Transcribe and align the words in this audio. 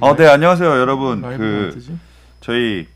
어, 0.00 0.16
네 0.16 0.26
안녕하세요 0.26 0.68
여러분. 0.68 1.22
그 1.38 1.70
저희 2.40 2.86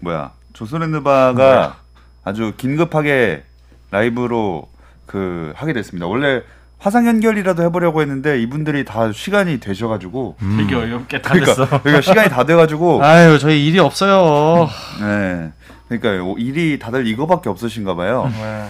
뭐야 0.00 0.32
조선랜드바가 0.52 1.76
아주 2.24 2.52
긴급하게 2.56 3.44
라이브로 3.90 4.68
그 5.06 5.52
하게 5.56 5.72
됐습니다. 5.72 6.06
원래 6.06 6.42
화상 6.78 7.06
연결이라도 7.06 7.62
해보려고 7.62 8.00
했는데 8.02 8.40
이분들이 8.42 8.84
다 8.84 9.12
시간이 9.12 9.60
되셔가지고 9.60 10.36
되게 10.58 10.74
어렵게 10.74 11.22
다 11.22 11.30
그러니까 11.34 11.54
됐어. 11.54 11.80
그러니까 11.82 12.00
시간이 12.00 12.28
다 12.30 12.44
돼가지고 12.44 13.02
아유 13.04 13.38
저희 13.38 13.66
일이 13.66 13.78
없어요. 13.78 14.68
네 15.00 15.52
그러니까 15.88 16.34
일이 16.38 16.78
다들 16.78 17.06
이거밖에 17.06 17.48
없으신가 17.48 17.94
봐요. 17.94 18.28
네. 18.32 18.68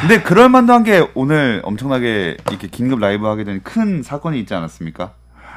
근데 0.00 0.22
그럴 0.22 0.48
만도 0.48 0.72
한 0.72 0.82
게 0.84 1.06
오늘 1.14 1.60
엄청나게 1.64 2.38
이렇게 2.48 2.66
긴급 2.68 2.98
라이브 2.98 3.26
하게 3.26 3.44
된 3.44 3.60
큰 3.62 4.02
사건이 4.02 4.40
있지 4.40 4.54
않았습니까? 4.54 5.12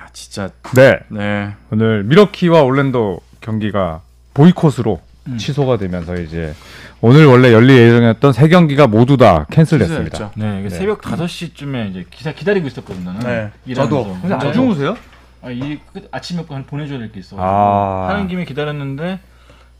아, 0.10 0.14
진짜 0.14 0.50
네. 0.76 1.00
네. 1.10 1.54
오늘 1.72 2.04
미러키와 2.04 2.64
올랜도 2.64 3.22
경기가 3.42 4.02
보이콧으로 4.34 5.00
음. 5.28 5.38
취소가 5.38 5.78
되면서 5.78 6.16
이제 6.16 6.54
오늘 7.02 7.26
원래 7.28 7.54
열릴 7.54 7.78
예정이었던 7.78 8.34
세 8.34 8.48
경기가 8.50 8.88
모두 8.88 9.18
다 9.18 9.46
캔슬됐습니다. 9.52 10.32
네, 10.36 10.62
네. 10.64 10.70
새벽 10.70 11.02
5시쯤에 11.02 11.92
이제 11.92 12.06
기사 12.10 12.32
기다리고 12.32 12.68
있었거든요. 12.68 13.14
네. 13.20 13.52
일하면서. 13.66 14.04
저도. 14.04 14.18
근데 14.22 14.48
안. 14.48 14.54
주무세요? 14.54 14.98
아, 15.42 15.52
이 15.52 15.80
끝- 15.94 16.08
아침에 16.12 16.44
거 16.46 16.62
보내 16.66 16.88
줘야 16.88 16.98
될 16.98 17.12
게 17.12 17.20
있어. 17.20 17.38
아. 17.40 18.08
하는 18.10 18.28
김에 18.28 18.44
기다렸는데 18.46 19.20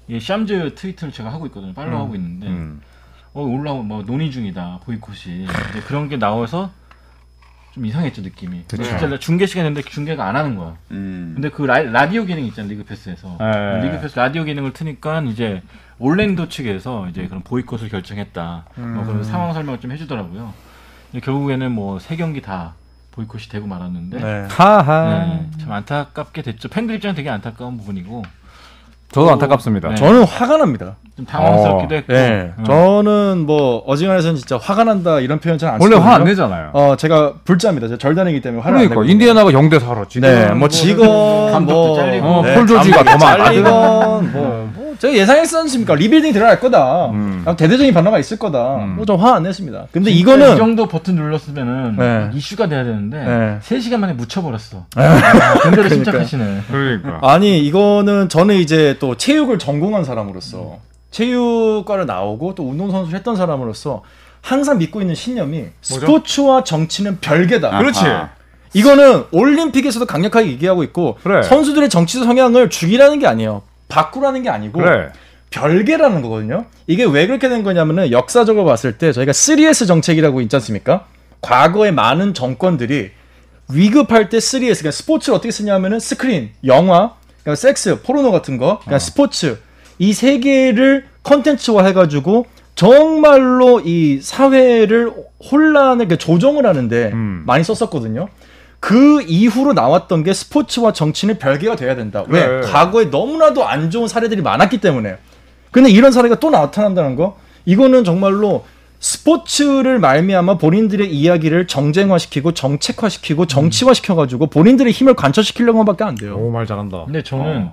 이 0.08 0.20
샴즈 0.20 0.76
트위터를 0.76 1.12
제가 1.14 1.32
하고 1.34 1.46
있거든요. 1.48 1.74
팔로우하고 1.74 2.16
있는데 2.16 2.48
음. 2.48 2.82
어 3.34 3.42
올라오 3.44 3.84
뭐 3.84 4.04
논의 4.06 4.32
중이다 4.32 4.80
보이콧이 4.86 5.44
이제 5.44 5.80
그런 5.88 6.08
게 6.10 6.18
나와서 6.18 6.72
좀 7.80 7.86
이상했죠 7.86 8.22
느낌이. 8.22 8.64
그쵸. 8.68 8.84
진짜 8.84 9.08
나 9.08 9.18
중계 9.18 9.46
시간인데 9.46 9.82
중계가 9.84 10.28
안 10.28 10.36
하는 10.36 10.58
거야. 10.58 10.76
음. 10.92 11.32
근데 11.36 11.50
그 11.50 11.64
라, 11.64 11.82
라디오 11.82 12.26
기능 12.26 12.44
있잖아 12.46 12.68
리그 12.68 12.84
패스에서 12.84 13.38
네. 13.40 13.82
리그 13.84 14.02
패스 14.02 14.18
라디오 14.20 14.44
기능을 14.44 14.74
트니까 14.74 15.22
이제 15.22 15.62
올랜도 15.98 16.50
측에서 16.50 17.08
이제 17.08 17.26
그런 17.28 17.42
보이콧을 17.44 17.88
결정했다 17.90 18.66
뭐 18.76 19.06
그런 19.06 19.24
상황 19.24 19.54
설명을 19.54 19.80
좀 19.80 19.92
해주더라고요. 19.94 20.54
근데 21.12 21.26
결국에는 21.26 21.72
뭐 21.72 22.00
세 22.00 22.18
경기 22.18 22.42
다 22.42 22.74
보이콧이 23.12 23.44
되고 23.50 23.66
말았는데 23.66 24.20
네. 24.20 24.48
하하. 24.50 25.26
네, 25.26 25.50
참 25.62 25.72
안타깝게 25.72 26.42
됐죠. 26.42 26.68
팬들 26.68 26.96
입장 26.96 27.16
되게 27.16 27.30
안타까운 27.30 27.78
부분이고 27.78 28.24
저도 29.12 29.32
안타깝습니다. 29.32 29.90
네. 29.90 29.96
저는 29.96 30.24
화가 30.24 30.58
납니다. 30.58 30.96
좀 31.18 31.26
당황스럽기도 31.26 31.96
어, 31.96 31.98
했고 31.98 32.14
네. 32.14 32.54
어. 32.60 32.64
저는 32.64 33.46
뭐 33.46 33.84
어지간해서는 33.88 34.36
진짜 34.38 34.58
화가 34.58 34.84
난다 34.84 35.20
이런 35.20 35.40
표현 35.40 35.58
잘 35.58 35.72
안 35.72 35.82
원래 35.82 35.96
쓰거든요. 35.96 36.10
화 36.10 36.18
안 36.18 36.24
내잖아요. 36.26 36.70
어 36.74 36.96
제가 36.96 37.34
불자입니다. 37.44 37.88
제가 37.88 37.98
절 37.98 38.15
다니기 38.15 38.42
때문에 38.42 38.62
화를 38.62 38.78
안 38.78 38.88
그러니까 38.88 39.02
내거든요. 39.02 39.12
인디애나가 39.12 39.50
0대 39.52 39.80
4로 39.80 40.08
지금 40.08 40.30
네, 40.30 40.48
뭐 40.54 40.68
직원 40.68 41.52
감독도 41.52 41.88
뭐 41.88 41.96
잘리고. 41.96 42.28
어, 42.28 42.42
네, 42.44 42.54
폴 42.56 42.68
조지가 42.68 42.98
감독이 43.04 43.18
더 43.20 43.26
많아. 43.26 43.44
잘리건 43.46 44.32
뭐, 44.32 44.70
뭐 44.74 44.79
제가 45.00 45.14
예상했었습니까? 45.14 45.96
리빌딩 45.96 46.34
들어갈 46.34 46.60
거다. 46.60 47.08
음. 47.12 47.44
아, 47.46 47.56
대대적인 47.56 47.94
변화가 47.94 48.20
있을 48.20 48.38
거다. 48.38 48.76
음. 48.78 48.96
뭐 48.98 49.06
좀 49.06 49.20
화 49.20 49.34
안 49.36 49.44
냈습니다. 49.44 49.88
근데 49.92 50.12
이거는 50.12 50.54
이 50.54 50.58
정도 50.58 50.88
버튼 50.88 51.16
눌렀으면은 51.16 51.96
네. 51.98 52.30
이슈가 52.34 52.68
돼야 52.68 52.84
되는데 52.84 53.18
네. 53.24 53.60
3시간 53.64 53.98
만에 53.98 54.14
묻혀버렸어. 54.14 54.86
아, 54.96 55.60
근데도 55.62 55.90
침착하시네. 55.90 56.62
그러니까. 56.70 57.20
아니 57.22 57.60
이거는 57.66 58.30
저는 58.30 58.56
이제 58.56 58.98
또 59.00 59.16
체육을 59.16 59.58
전공한 59.58 60.04
사람으로서 60.04 60.78
체육과를 61.12 62.06
나오고 62.06 62.56
또 62.56 62.68
운동선수를 62.70 63.18
했던 63.18 63.36
사람으로서 63.36 64.04
항상 64.42 64.78
믿고 64.78 65.02
있는 65.02 65.16
신념이 65.16 65.66
스포츠와 65.82 66.64
정치는 66.64 67.20
별개다. 67.20 67.78
그렇지. 67.80 68.06
아하. 68.06 68.30
이거는 68.74 69.24
올림픽에서도 69.32 70.06
강력하게 70.06 70.48
얘기하고 70.52 70.84
있고 70.84 71.18
그래. 71.24 71.42
선수들의 71.42 71.90
정치 71.90 72.20
성향을 72.20 72.70
죽이라는 72.70 73.18
게 73.20 73.26
아니에요. 73.28 73.64
바꾸라는 73.94 74.44
게 74.44 74.50
아니고 74.50 74.80
그래. 74.80 75.10
별개라는 75.50 76.22
거거든요. 76.22 76.66
이게 76.88 77.04
왜 77.04 77.28
그렇게 77.28 77.50
된 77.50 77.64
거냐면은 77.64 78.12
역사적으로 78.12 78.64
봤을 78.66 78.98
때 78.98 79.12
저희가 79.12 79.32
3S 79.34 79.88
정책이라고 79.88 80.40
있지 80.42 80.56
않습니까? 80.56 81.06
과거에 81.42 81.92
많은 81.92 82.34
정권들이 82.34 83.12
위급할 83.72 84.30
때 84.30 84.38
3S 84.38 84.60
그러니까 84.80 84.92
스포츠를 84.92 85.36
어떻게 85.36 85.52
쓰냐면은 85.52 86.00
스크린, 86.00 86.52
영화, 86.66 87.16
그러니까 87.44 87.56
섹스, 87.56 88.02
포르노 88.02 88.32
같은 88.32 88.58
거, 88.58 88.80
그러니까 88.80 89.00
스포츠 89.00 89.58
이 89.98 90.14
세 90.14 90.40
개를 90.40 91.06
컨텐츠화 91.24 91.84
해가지고 91.86 92.46
정말로 92.76 93.82
이 93.84 94.20
사회를 94.22 95.12
혼란을 95.52 96.06
이렇게 96.06 96.16
조정을 96.18 96.66
하는데 96.66 97.12
음. 97.14 97.44
많이 97.46 97.64
썼었거든요. 97.64 98.30
그 98.80 99.22
이후로 99.24 99.74
나왔던 99.74 100.24
게 100.24 100.34
스포츠와 100.34 100.94
정치는 100.94 101.38
별개가 101.38 101.76
돼야 101.76 101.96
된다. 101.96 102.24
왜? 102.28 102.46
그래. 102.46 102.62
과거에 102.62 103.06
너무나도 103.06 103.68
안 103.68 103.92
좋은 103.92 104.08
사례들이 104.08 104.42
많았기 104.42 104.80
때문에. 104.80 105.18
근데 105.72 105.90
이런 105.92 106.12
사례가 106.12 106.40
또 106.40 106.50
나타난다는 106.50 107.16
거? 107.16 107.38
이거는 107.66 108.04
정말로 108.04 108.66
스포츠를 109.00 110.00
말미암아 110.00 110.58
본인들의 110.58 111.14
이야기를 111.14 111.68
정쟁화시키고 111.68 112.54
정책화시키고 112.54 113.46
정치화시켜가지고 113.46 114.48
본인들의 114.48 114.92
힘을 114.92 115.14
관철시키려고 115.14 115.86
밖에 115.86 116.04
안 116.04 116.16
돼요. 116.16 116.36
오, 116.38 116.50
말 116.50 116.66
잘한다. 116.66 117.06
근데 117.06 117.22
저는 117.22 117.70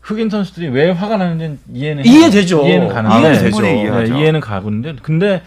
흑인 0.00 0.30
선수들이 0.30 0.68
왜 0.68 0.90
화가 0.90 1.16
나는지는 1.16 1.58
이해는 1.72 2.04
이해되죠. 2.04 2.66
이해는 2.66 2.88
가는데 2.88 3.18
이해는 3.18 3.38
되죠. 3.38 3.60
네, 3.60 3.82
이해하죠. 3.82 4.14
이해는 4.14 4.40
가는데 4.40 4.96
근데 5.02 5.42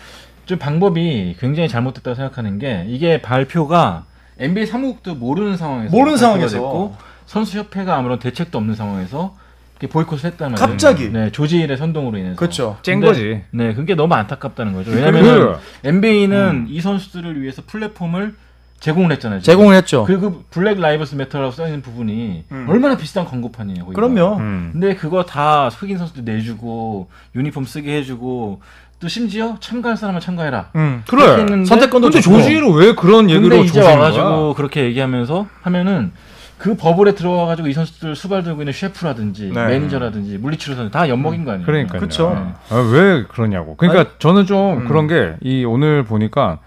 좀 0.45 0.59
방법이 0.59 1.35
굉장히 1.39 1.67
잘못됐다고 1.69 2.15
생각하는 2.15 2.59
게 2.59 2.85
이게 2.87 3.21
발표가 3.21 4.05
NBA 4.39 4.65
사무국도 4.67 5.15
모르는 5.15 5.57
상황에서 5.57 5.95
모르는 5.95 6.17
상황에서. 6.17 6.53
됐고 6.57 6.95
선수 7.25 7.57
협회가 7.57 7.95
아무런 7.97 8.19
대책도 8.19 8.57
없는 8.57 8.75
상황에서 8.75 9.35
이렇게 9.79 9.87
보이콧을 9.91 10.25
했다는 10.31 10.55
갑자기. 10.55 11.09
네, 11.11 11.31
조지일의 11.31 11.77
선동으로 11.77 12.17
인해서 12.17 12.35
그렇죠. 12.35 12.77
쨍 12.81 12.99
근데- 12.99 13.07
거지. 13.07 13.41
네, 13.51 13.73
그게 13.73 13.95
너무 13.95 14.13
안타깝다는 14.13 14.73
거죠. 14.73 14.91
왜냐면은 14.91 15.53
그- 15.53 15.57
NBA는 15.87 16.67
이 16.69 16.79
선수들을 16.81 17.41
위해서 17.41 17.61
플랫폼을 17.65 18.35
제공을 18.79 19.11
했잖아요. 19.13 19.39
지금. 19.39 19.53
제공을 19.53 19.75
했죠. 19.77 20.03
그리고 20.05 20.43
Black 20.51 20.79
Lives 20.79 21.15
Matter라고 21.15 21.51
써 21.51 21.65
있는 21.65 21.81
부분이 21.81 22.43
얼마나 22.67 22.95
비싼 22.97 23.25
광고판이에요. 23.25 23.85
거기가. 23.85 23.99
그럼요. 23.99 24.37
음. 24.37 24.69
근데 24.73 24.95
그거 24.95 25.23
다 25.23 25.69
흑인 25.69 25.97
선수들 25.97 26.23
내주고 26.25 27.09
유니폼 27.35 27.65
쓰게 27.65 27.95
해주고 27.97 28.61
또 28.99 29.07
심지어 29.07 29.55
참가할 29.59 29.97
사람은 29.97 30.21
참가해라. 30.21 30.69
음. 30.75 31.03
그래. 31.07 31.65
선택권도 31.65 32.09
근데. 32.09 32.21
조지로 32.21 32.71
왜 32.71 32.95
그런 32.95 33.29
얘기로 33.29 33.49
근데 33.57 33.63
이제 33.65 33.81
와가지고 33.81 34.23
거야? 34.23 34.53
그렇게 34.55 34.83
얘기하면서 34.85 35.47
하면은 35.63 36.11
그 36.57 36.75
버블에 36.77 37.13
들어와가지고 37.15 37.67
이 37.67 37.73
선수들 37.73 38.15
수발 38.15 38.43
들고 38.43 38.61
있는 38.61 38.71
셰프라든지 38.71 39.51
네. 39.53 39.67
매니저라든지 39.67 40.37
물리치료 40.37 40.75
선수 40.75 40.91
다 40.91 41.09
엿먹인 41.09 41.43
거 41.43 41.51
아니에요. 41.51 41.65
그러니까요. 41.65 41.99
그쵸. 41.99 42.55
아, 42.69 42.75
왜 42.93 43.25
그러냐고. 43.25 43.75
그러니까 43.75 44.11
저는 44.19 44.45
좀 44.45 44.77
음. 44.83 44.87
그런 44.87 45.07
게 45.07 45.35
이 45.41 45.65
오늘 45.65 46.05
보니까 46.05 46.59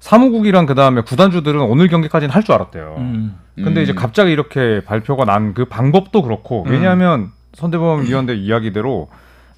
사무국이랑 0.00 0.66
그 0.66 0.74
다음에 0.74 1.02
구단주들은 1.02 1.60
오늘 1.60 1.86
경기까지는 1.86 2.34
할 2.34 2.42
줄 2.42 2.54
알았대요. 2.56 2.96
음. 2.98 3.36
근데 3.54 3.80
음. 3.80 3.82
이제 3.84 3.92
갑자기 3.94 4.32
이렇게 4.32 4.82
발표가 4.84 5.24
난 5.24 5.54
그 5.54 5.66
방법도 5.66 6.22
그렇고 6.22 6.64
음. 6.66 6.72
왜냐하면 6.72 7.30
선대범 7.54 8.02
위원대 8.06 8.34
이야기대로 8.34 9.08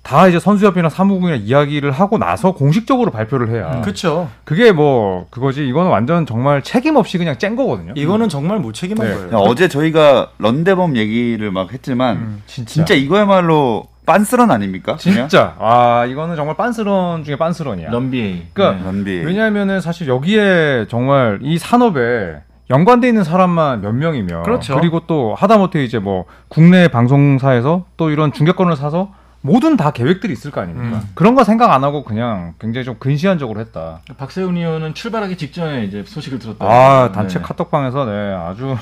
다 0.04 0.28
이제 0.28 0.38
선수협이나 0.38 0.90
사무국이나 0.90 1.34
이야기를 1.34 1.90
하고 1.90 2.18
나서 2.18 2.52
공식적으로 2.52 3.10
발표를 3.10 3.48
해야 3.48 3.80
그렇죠. 3.80 4.28
그게 4.44 4.70
뭐 4.70 5.26
그거지 5.30 5.66
이거는 5.66 5.90
완전 5.90 6.26
정말 6.26 6.60
책임 6.62 6.96
없이 6.96 7.16
그냥 7.16 7.38
짠 7.38 7.56
거거든요. 7.56 7.94
이거는 7.96 8.28
정말 8.28 8.58
무책임한 8.58 9.06
네. 9.08 9.14
거예요. 9.14 9.36
어제 9.38 9.66
저희가 9.66 10.28
런대범 10.38 10.98
얘기를 10.98 11.50
막 11.50 11.72
했지만 11.72 12.16
음. 12.16 12.42
진짜 12.46 12.70
진짜 12.70 12.94
이거야말로 12.94 13.84
빤스런 14.04 14.50
아닙니까? 14.50 14.96
그냥? 15.00 15.26
진짜 15.26 15.56
아 15.58 16.04
이거는 16.06 16.36
정말 16.36 16.54
빤스런 16.54 17.24
중에 17.24 17.36
빤스런이야. 17.36 17.90
런비에이. 17.90 18.42
그러니까 18.52 18.78
네. 18.78 18.84
런비. 18.84 19.10
왜냐하면은 19.24 19.80
사실 19.80 20.06
여기에 20.06 20.84
정말 20.90 21.38
이 21.40 21.56
산업에 21.56 22.42
연관돼 22.68 23.08
있는 23.08 23.24
사람만 23.24 23.80
몇 23.80 23.92
명이면 23.92 24.42
그렇죠. 24.42 24.78
리고 24.80 25.00
또 25.06 25.34
하다못해 25.34 25.82
이제 25.82 25.98
뭐 25.98 26.26
국내 26.48 26.88
방송사에서 26.88 27.86
또 27.96 28.10
이런 28.10 28.32
중계권을 28.32 28.76
사서 28.76 29.08
모든 29.46 29.76
다 29.76 29.90
계획들이 29.90 30.32
있을 30.32 30.50
거 30.50 30.62
아닙니까? 30.62 30.96
음. 31.02 31.08
그런 31.12 31.34
거 31.34 31.44
생각 31.44 31.70
안 31.70 31.84
하고 31.84 32.02
그냥 32.02 32.54
굉장히 32.58 32.86
좀 32.86 32.96
근시안적으로 32.98 33.60
했다. 33.60 34.00
박세훈 34.16 34.56
의원은 34.56 34.94
출발하기 34.94 35.36
직전에 35.36 35.84
이제 35.84 36.02
소식을 36.06 36.38
들었다. 36.38 36.64
아 36.64 37.12
단체 37.12 37.38
네. 37.40 37.44
카톡방에서 37.44 38.06
네 38.06 38.12
아주 38.34 38.74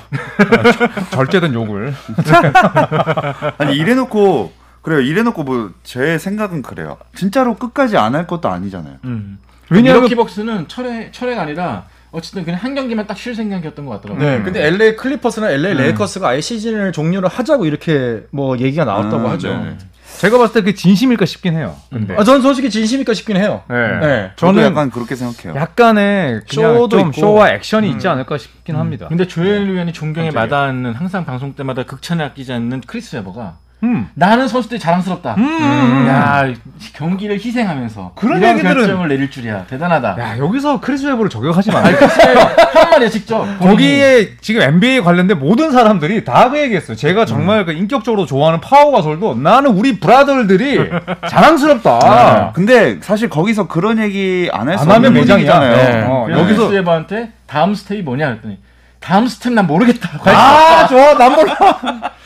절제된 1.11 1.53
욕을 1.53 1.93
아니 3.59 3.77
이래놓고 3.77 4.53
그래요. 4.83 5.01
이래놓고 5.01 5.43
뭐 5.43 5.73
제 5.83 6.17
생각은 6.19 6.63
그래요. 6.63 6.97
진짜로 7.17 7.57
끝까지 7.57 7.97
안 7.97 8.15
할 8.15 8.29
것도 8.29 8.49
아니잖아요. 8.49 8.99
음. 9.05 9.39
왜냐하면 9.69 10.03
밀워키 10.03 10.31
벅스는 10.31 10.69
철회 10.69 11.11
철회가 11.11 11.43
아니라 11.43 11.87
어쨌든 12.13 12.45
그냥 12.45 12.61
한 12.63 12.75
경기만 12.77 13.07
딱 13.09 13.17
쉴 13.17 13.35
생각이었던 13.35 13.85
것 13.87 13.93
같더라고요. 14.01 14.25
네, 14.39 14.43
근데 14.43 14.65
LA 14.67 14.95
클리퍼스나 14.97 15.51
LA 15.51 15.75
레이커스가 15.75 16.29
아예 16.29 16.41
시즌을 16.41 16.93
종료를 16.93 17.29
하자고 17.29 17.65
이렇게 17.65 18.25
뭐 18.31 18.57
얘기가 18.59 18.85
나왔다고 18.85 19.27
아, 19.29 19.33
하죠. 19.33 19.49
네네. 19.49 19.79
제가 20.19 20.39
봤을 20.39 20.55
때 20.55 20.61
그게 20.61 20.75
진심일까 20.75 21.25
싶긴 21.27 21.55
해요. 21.55 21.77
근데 21.91 22.15
아, 22.17 22.23
저는 22.25 22.43
솔직히 22.43 22.71
진심일까 22.71 23.13
싶긴 23.15 23.37
해요. 23.37 23.63
네. 23.69 23.99
네. 24.01 24.31
저는 24.37 24.63
약간 24.63 24.91
그렇게 24.91 25.17
생각해요. 25.17 25.61
약간의 25.61 26.43
그냥 26.49 26.75
쇼도 26.75 26.89
좀 26.89 27.01
있고. 27.09 27.21
쇼와 27.21 27.51
액션이 27.55 27.91
있지 27.91 28.07
않을까 28.09 28.39
싶긴 28.39 28.77
합니다. 28.77 29.07
근데 29.09 29.27
조엘 29.27 29.67
위원이 29.69 29.93
존경해 29.93 30.29
깜짝이야. 30.29 30.43
마다하는 30.45 30.95
항상 30.95 31.25
방송 31.25 31.55
때마다 31.55 31.83
극찬을 31.85 32.25
아끼지 32.27 32.53
않는 32.53 32.83
크리스 32.87 33.17
웨버가 33.17 33.57
음. 33.83 34.09
나는 34.15 34.47
선수들이 34.49 34.79
자랑스럽다. 34.79 35.35
음. 35.39 36.07
야 36.09 36.47
경기를 36.95 37.37
희생하면서 37.37 38.13
그런 38.15 38.39
이런 38.39 38.57
얘기들은- 38.59 38.63
결정을 38.75 39.09
내릴 39.09 39.31
줄이야 39.31 39.65
대단하다. 39.69 40.17
야 40.21 40.39
여기서 40.39 40.81
크리스 40.81 41.05
웨버를 41.07 41.29
저격하지 41.31 41.71
마. 41.73 41.81
아니 41.81 41.97
크리스 41.97 42.21
웨버 42.27 42.41
한 42.41 42.91
말이야 42.91 43.09
직접. 43.09 43.45
거기에 43.59 44.37
지금 44.41 44.63
NBA 44.63 45.01
관련된 45.01 45.39
모든 45.39 45.73
사람들이 45.73 46.25
다 46.25 46.51
그 46.53 46.59
얘기했어요. 46.61 46.97
제가 46.97 47.25
정말 47.25 47.65
그 47.65 47.73
인격적으로 47.73 48.27
좋아하는 48.27 48.61
파우 48.61 48.93
가솔도 48.93 49.37
나는 49.37 49.71
우리 49.71 49.99
brother들이 49.99 50.79
자랑스럽다. 51.29 52.53
근데 52.55 52.99
사실 53.01 53.29
거기서 53.29 53.69
그런 53.69 53.99
얘기 53.99 54.49
안 54.53 54.63
할 54.63 54.77
수 54.77 54.87
안 54.87 54.97
하면. 54.97 55.13
분위기잖아요. 55.15 55.77
네. 55.77 56.03
어, 56.07 56.27
여기서 56.31 56.45
크리스 56.69 56.75
웨버한테 56.75 57.31
다음 57.47 57.75
스텝이 57.75 58.03
뭐냐 58.03 58.29
그랬더니 58.29 58.59
다음 59.03 59.27
스텝 59.27 59.53
난 59.53 59.67
모르겠다. 59.67 60.11
아 60.25 60.87
좋아 60.89 61.15
난 61.15 61.33
몰라. 61.35 61.55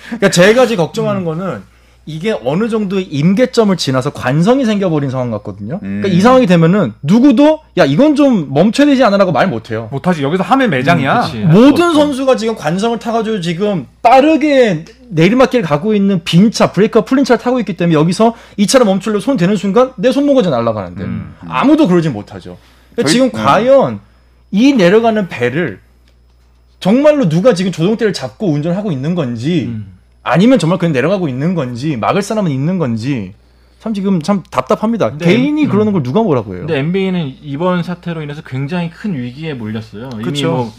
그러니까 0.06 0.31
제가 0.31 0.67
지금 0.67 0.84
걱정하는 0.84 1.25
거는 1.25 1.62
이게 2.08 2.32
어느 2.44 2.69
정도의 2.69 3.02
임계점을 3.02 3.76
지나서 3.76 4.11
관성이 4.11 4.64
생겨버린 4.64 5.11
상황 5.11 5.32
같거든요. 5.32 5.81
그러니까 5.81 6.06
음. 6.08 6.12
이 6.12 6.20
상황이 6.20 6.46
되면은 6.46 6.93
누구도 7.02 7.62
야 7.78 7.84
이건 7.84 8.14
좀 8.14 8.52
멈춰야 8.55 8.87
되지 8.87 9.02
않아라고 9.02 9.32
말 9.32 9.49
못해요. 9.49 9.88
못하지 9.90 10.23
여기서 10.23 10.44
하면 10.44 10.70
매장이야. 10.70 11.23
음. 11.34 11.50
모든 11.50 11.94
선수가 11.94 12.37
지금 12.37 12.55
관성을 12.55 12.96
타가지고 13.00 13.40
지금 13.40 13.87
빠르게 14.02 14.84
내리막길 15.08 15.62
가고 15.62 15.94
있는 15.94 16.23
빈 16.23 16.52
차, 16.52 16.70
브레이크가 16.70 17.05
풀린 17.05 17.25
차를 17.25 17.43
타고 17.43 17.58
있기 17.58 17.76
때문에 17.76 17.99
여기서 17.99 18.34
이 18.56 18.69
차를 18.69 18.87
멈추려 18.87 19.19
손 19.19 19.37
대는 19.37 19.56
순간 19.56 19.93
내 19.96 20.12
손목까지 20.12 20.49
날아가는데 20.50 21.02
음. 21.02 21.34
아무도 21.49 21.88
그러진 21.88 22.12
못하죠. 22.12 22.56
그러니까 22.93 23.08
저희- 23.08 23.12
지금 23.14 23.26
음. 23.26 23.32
과연 23.32 24.00
이 24.52 24.73
내려가는 24.75 25.26
배를 25.28 25.81
정말로 26.87 27.29
누가 27.29 27.53
지금 27.53 27.73
조종대를 27.73 28.12
잡고 28.12 28.49
운전하고 28.49 28.93
있는 28.93 29.17
건지 29.17 29.65
음. 29.67 29.99
아니면 30.23 30.61
정말 30.61 30.79
그냥 30.79 30.93
내려가고 30.93 31.29
있는 31.29 31.56
건지 31.56 31.97
막을 31.97 32.23
사람은 32.23 32.53
있는 32.53 32.79
건지 32.79 33.35
참 33.81 33.93
지금 33.93 34.23
참 34.23 34.44
답답합니다. 34.53 35.17
개인이 35.17 35.65
음. 35.65 35.69
그러는 35.69 35.93
걸 35.93 36.05
누가 36.05 36.23
뭐라고 36.23 36.53
해요? 36.55 36.61
근데 36.61 36.79
NBA는 36.79 37.38
이번 37.43 37.83
사태로 37.83 38.23
인해서 38.23 38.41
굉장히 38.43 38.88
큰 38.91 39.17
위기에 39.17 39.55
몰렸어요. 39.55 40.11
이미 40.15 40.23
그쵸. 40.23 40.50
뭐 40.53 40.73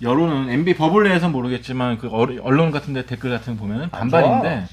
여론은 0.00 0.48
NBA 0.48 0.78
버블 0.78 1.04
내에서 1.04 1.28
모르겠지만 1.28 1.98
그 1.98 2.08
어- 2.08 2.26
언론 2.42 2.70
같은 2.70 2.94
데 2.94 3.04
댓글 3.04 3.28
같은 3.28 3.56
거 3.56 3.60
보면은 3.60 3.90
반반인데 3.90 4.66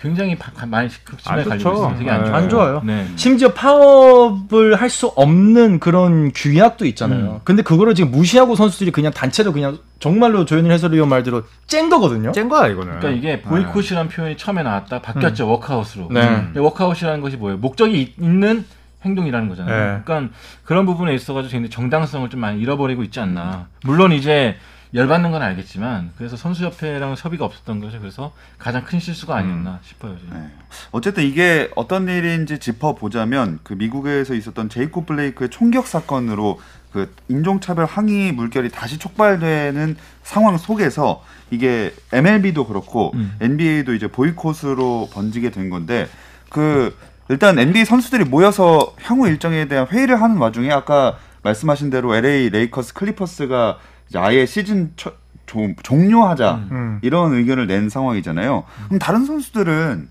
굉장히 0.00 0.34
바- 0.36 0.50
가- 0.52 0.64
많이 0.66 0.88
갈리고 1.24 1.58
좋죠. 1.58 1.72
있어요. 1.74 1.94
되게 1.98 2.10
안 2.10 2.20
네. 2.22 2.26
좋아요. 2.26 2.36
안 2.42 2.48
좋아요. 2.48 2.82
네. 2.84 3.06
심지어 3.16 3.52
파업을 3.52 4.74
할 4.80 4.90
수 4.90 5.06
없는 5.08 5.78
그런 5.78 6.32
규약도 6.34 6.84
있잖아요. 6.86 7.34
음. 7.34 7.40
근데 7.44 7.62
그거를 7.62 7.94
지금 7.94 8.10
무시하고 8.10 8.56
선수들이 8.56 8.90
그냥 8.90 9.12
단체로 9.12 9.52
그냥 9.52 9.78
정말로 10.00 10.44
조현일 10.44 10.72
해설위원 10.72 11.08
말대로 11.08 11.42
짠 11.68 11.88
거거든요. 11.90 12.32
짠 12.32 12.48
거야 12.48 12.66
이거는. 12.68 12.98
그러니까 12.98 13.10
이게 13.10 13.40
보이콧이라는 13.42 14.08
표현이 14.10 14.36
처음에 14.36 14.62
나왔다 14.62 15.00
바뀌었죠 15.02 15.46
워크아웃으로. 15.48 16.08
네. 16.10 16.20
근데 16.26 16.58
walkout이라는 16.60 17.20
것이 17.20 17.36
뭐예요? 17.36 17.58
목적이 17.58 18.00
있- 18.02 18.18
있는 18.18 18.64
행동이라는 19.04 19.48
거잖아요. 19.48 19.96
네. 19.98 20.02
그러니까 20.04 20.34
그런 20.64 20.86
부분에 20.86 21.14
있어가지고 21.14 21.52
굉장히 21.52 21.70
정당성을 21.70 22.28
좀 22.30 22.40
많이 22.40 22.60
잃어버리고 22.60 23.02
있지 23.04 23.20
않나. 23.20 23.66
물론 23.84 24.12
이제 24.12 24.56
열받는 24.92 25.30
건 25.30 25.42
알겠지만 25.42 26.12
그래서 26.16 26.36
선수협회랑 26.36 27.14
협의가 27.16 27.44
없었던 27.44 27.80
거죠. 27.80 28.00
그래서 28.00 28.32
가장 28.58 28.84
큰 28.84 28.98
실수가 28.98 29.36
아니었나 29.36 29.78
싶어요. 29.82 30.16
지금. 30.18 30.34
네. 30.34 30.50
어쨌든 30.90 31.24
이게 31.24 31.70
어떤 31.76 32.08
일인지 32.08 32.58
짚어보자면 32.58 33.60
그 33.62 33.74
미국에서 33.74 34.34
있었던 34.34 34.68
제이콥 34.68 35.06
블레이크의 35.06 35.50
총격 35.50 35.86
사건으로 35.86 36.60
그 36.92 37.14
인종차별 37.28 37.84
항의 37.84 38.32
물결이 38.32 38.70
다시 38.70 38.98
촉발되는 38.98 39.96
상황 40.24 40.58
속에서 40.58 41.22
이게 41.52 41.94
MLB도 42.12 42.66
그렇고 42.66 43.12
음. 43.14 43.36
NBA도 43.40 43.94
이제 43.94 44.08
보이콧으로 44.08 45.10
번지게 45.12 45.50
된 45.50 45.70
건데 45.70 46.08
그 46.48 46.96
일단 47.28 47.58
NBA 47.60 47.84
선수들이 47.84 48.24
모여서 48.24 48.94
향후 49.02 49.28
일정에 49.28 49.66
대한 49.66 49.86
회의를 49.86 50.20
하는 50.20 50.38
와중에 50.38 50.72
아까 50.72 51.16
말씀하신 51.42 51.90
대로 51.90 52.14
LA 52.14 52.50
레이커스 52.50 52.94
클리퍼스가 52.94 53.78
아예 54.16 54.46
시즌 54.46 54.92
처- 54.96 55.12
종- 55.46 55.74
종료하자 55.82 56.54
음. 56.54 56.68
음. 56.70 56.98
이런 57.02 57.32
의견을 57.34 57.66
낸 57.66 57.88
상황이잖아요. 57.88 58.64
그럼 58.86 58.98
다른 58.98 59.24
선수들은 59.24 60.08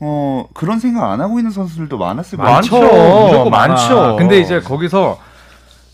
어 0.00 0.46
그런 0.54 0.78
생각 0.78 1.10
안 1.12 1.20
하고 1.20 1.38
있는 1.38 1.50
선수들도 1.50 1.96
많았을 1.98 2.38
거예요. 2.38 2.52
많죠. 2.52 2.70
무조건 2.80 3.50
많죠. 3.50 3.72
많죠. 3.96 4.16
근데 4.16 4.38
이제 4.40 4.60
거기서 4.60 5.18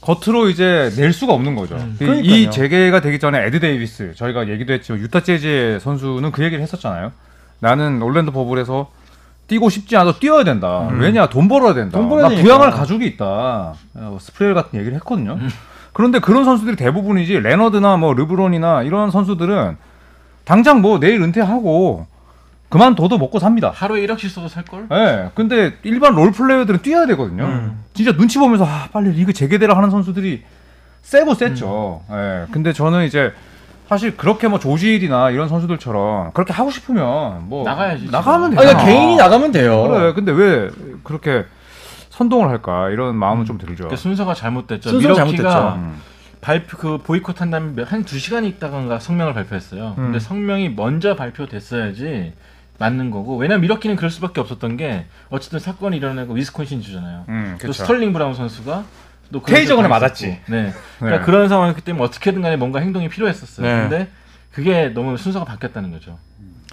겉으로 0.01 0.49
이제 0.49 0.91
낼 0.97 1.13
수가 1.13 1.33
없는 1.33 1.57
거죠. 1.57 1.75
음. 1.77 1.99
이-. 2.23 2.49
재개가 2.51 3.01
되기 3.01 3.19
전에 3.19 3.45
에드 3.47 3.59
데이비스 3.61 4.15
저희가 4.15 4.49
얘기도 4.49 4.73
했지만 4.73 5.01
유타 5.01 5.21
재즈의 5.21 5.81
선수는 5.81 6.31
그 6.31 6.45
얘기를 6.45 6.63
했었잖아요. 6.63 7.11
나는 7.59 8.01
올랜도 8.03 8.31
버블에서 8.33 8.89
뛰고 9.49 9.69
싶지 9.69 9.97
않아도 9.97 10.19
뛰어야 10.21 10.45
된다. 10.45 10.89
음. 10.91 11.01
왜냐 11.01 11.29
돈 11.29 11.49
벌어야 11.49 11.75
된다. 11.75 11.99
돈 11.99 12.09
벌어야 12.09 12.25
나 12.25 12.29
되니까. 12.31 12.45
부양할 12.45 12.71
가족이 12.71 13.05
있다. 13.07 13.75
어, 13.95 14.19
스프레일 14.21 14.55
같은 14.55 14.79
얘기를 14.79 14.95
했거든요. 14.99 15.39
그런데 15.97 16.19
그런 16.19 16.45
선수들이 16.45 16.77
대부분이지 16.77 17.41
레너드나 17.41 17.97
뭐 17.97 18.13
르브론이나 18.13 18.83
이런 18.83 19.11
선수들은 19.11 19.79
당장 20.45 20.83
뭐 20.83 21.01
내일 21.01 21.23
은퇴하고 21.23 22.07
그만둬도 22.69 23.17
먹고 23.17 23.39
삽니다. 23.39 23.73
하루에 23.75 24.07
1억씩 24.07 24.29
써도 24.29 24.47
살 24.47 24.63
걸? 24.63 24.89
예. 24.93 25.31
근데 25.35 25.73
일반 25.85 26.15
롤 26.15 26.33
플레이어들은 26.33 26.83
뛰어야 26.83 27.07
되거든요. 27.07 27.45
음. 27.45 27.85
진짜 27.95 28.13
눈치 28.13 28.39
보면서 28.39 28.67
아, 28.67 28.89
빨리 28.93 29.13
리그 29.13 29.33
재개되라 29.33 29.75
하는 29.75 29.89
선수들이 29.89 30.43
세고 31.01 31.33
셌죠. 31.33 32.03
예. 32.11 32.45
근데 32.51 32.75
저는 32.75 33.07
이제 33.07 33.33
사실 33.89 34.19
그렇게 34.19 34.49
뭐 34.49 34.59
조지일이나 34.59 35.31
이런 35.31 35.49
선수들처럼 35.49 36.33
그렇게 36.35 36.53
하고 36.53 36.71
싶으면 36.71 37.49
뭐 37.49 37.65
나가야지, 37.65 38.11
나가면. 38.11 38.51
돼요. 38.51 38.61
아니, 38.61 38.69
그러니까 38.69 38.85
개인이 38.85 39.17
나가면 39.17 39.51
돼요. 39.51 39.89
그래. 39.89 40.13
근데 40.13 40.31
왜 40.31 40.69
그렇게 41.05 41.47
선동을 42.17 42.49
할까 42.49 42.89
이런 42.89 43.15
마음은 43.17 43.45
좀 43.45 43.59
들죠. 43.59 43.89
그 43.89 43.97
순서가 43.97 44.33
잘못됐죠. 44.33 44.89
순서가 44.89 45.25
밀워키가 45.25 45.51
잘못됐죠. 45.51 45.75
음. 45.77 46.01
발표 46.41 46.79
그 46.79 46.99
보이콧 46.99 47.41
한 47.41 47.51
다음에 47.51 47.83
한두 47.83 48.19
시간 48.19 48.45
있다가 48.45 48.99
성명을 48.99 49.35
발표했어요. 49.35 49.95
음. 49.99 50.05
근데 50.05 50.19
성명이 50.19 50.71
먼저 50.71 51.15
발표됐어야지 51.15 52.33
맞는 52.79 53.11
거고. 53.11 53.37
왜냐면 53.37 53.63
밀워키는 53.63 53.97
그럴 53.97 54.11
수밖에 54.11 54.41
없었던 54.41 54.77
게 54.77 55.07
어쨌든 55.29 55.59
사건이 55.59 55.97
일어나고 55.99 56.35
위스콘신 56.35 56.81
주잖아요. 56.81 57.25
음, 57.29 57.59
또. 57.61 57.73
스털링 57.73 58.13
브라운 58.13 58.35
선수가 58.35 58.85
또 59.33 59.43
테이저건에 59.43 59.89
맞았지. 59.89 60.41
네. 60.47 60.73
그러니까 60.99 61.21
네. 61.21 61.25
그런 61.25 61.49
상황이기 61.49 61.83
때문에 61.83 62.05
어떻게든 62.05 62.43
간에 62.43 62.57
뭔가 62.57 62.81
행동이 62.81 63.09
필요했었어요. 63.09 63.67
네. 63.67 63.89
근데 63.89 64.09
그게 64.53 64.89
너무 64.89 65.19
순서가 65.19 65.45
바뀌었다는 65.45 65.91
거죠. 65.91 66.19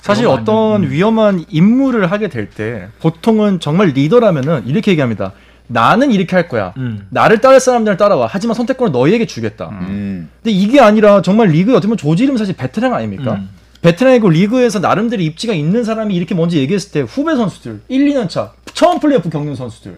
사실 0.03 0.27
어떤 0.27 0.83
음. 0.83 0.91
위험한 0.91 1.45
임무를 1.49 2.11
하게 2.11 2.27
될 2.27 2.49
때 2.49 2.89
보통은 2.99 3.61
정말 3.61 3.87
리더라면은 3.89 4.67
이렇게 4.67 4.91
얘기합니다. 4.91 5.31
나는 5.67 6.11
이렇게 6.11 6.35
할 6.35 6.49
거야. 6.49 6.73
음. 6.75 7.07
나를 7.09 7.39
따를 7.39 7.61
사람들을 7.61 7.95
따라와. 7.95 8.27
하지만 8.29 8.53
선택권을 8.53 8.91
너희에게 8.91 9.25
주겠다. 9.25 9.69
음. 9.69 10.29
근데 10.43 10.51
이게 10.51 10.81
아니라 10.81 11.21
정말 11.21 11.47
리그에 11.47 11.73
어떻게 11.73 11.87
보면 11.87 11.97
조지름 11.97 12.35
사실 12.35 12.53
베테랑 12.53 12.93
아닙니까? 12.93 13.35
음. 13.35 13.49
베테랑이고 13.81 14.29
리그에서 14.29 14.79
나름대로 14.79 15.21
입지가 15.21 15.53
있는 15.53 15.85
사람이 15.85 16.13
이렇게 16.13 16.35
먼저 16.35 16.57
얘기했을 16.57 16.91
때 16.91 16.99
후배 17.01 17.35
선수들 17.37 17.79
1, 17.87 18.09
2년 18.09 18.27
차 18.27 18.51
처음 18.73 18.99
플레이오프 18.99 19.29
겪는 19.29 19.55
선수들 19.55 19.97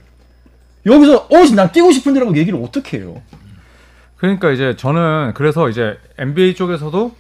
여기서 0.86 1.28
어 1.32 1.56
난 1.56 1.72
뛰고 1.72 1.92
싶은데라고 1.92 2.38
얘기를 2.38 2.60
어떻게 2.64 3.00
해요? 3.00 3.22
그러니까 4.18 4.52
이제 4.52 4.76
저는 4.78 5.32
그래서 5.36 5.68
이제 5.70 5.98
NBA 6.20 6.54
쪽에서도 6.56 7.12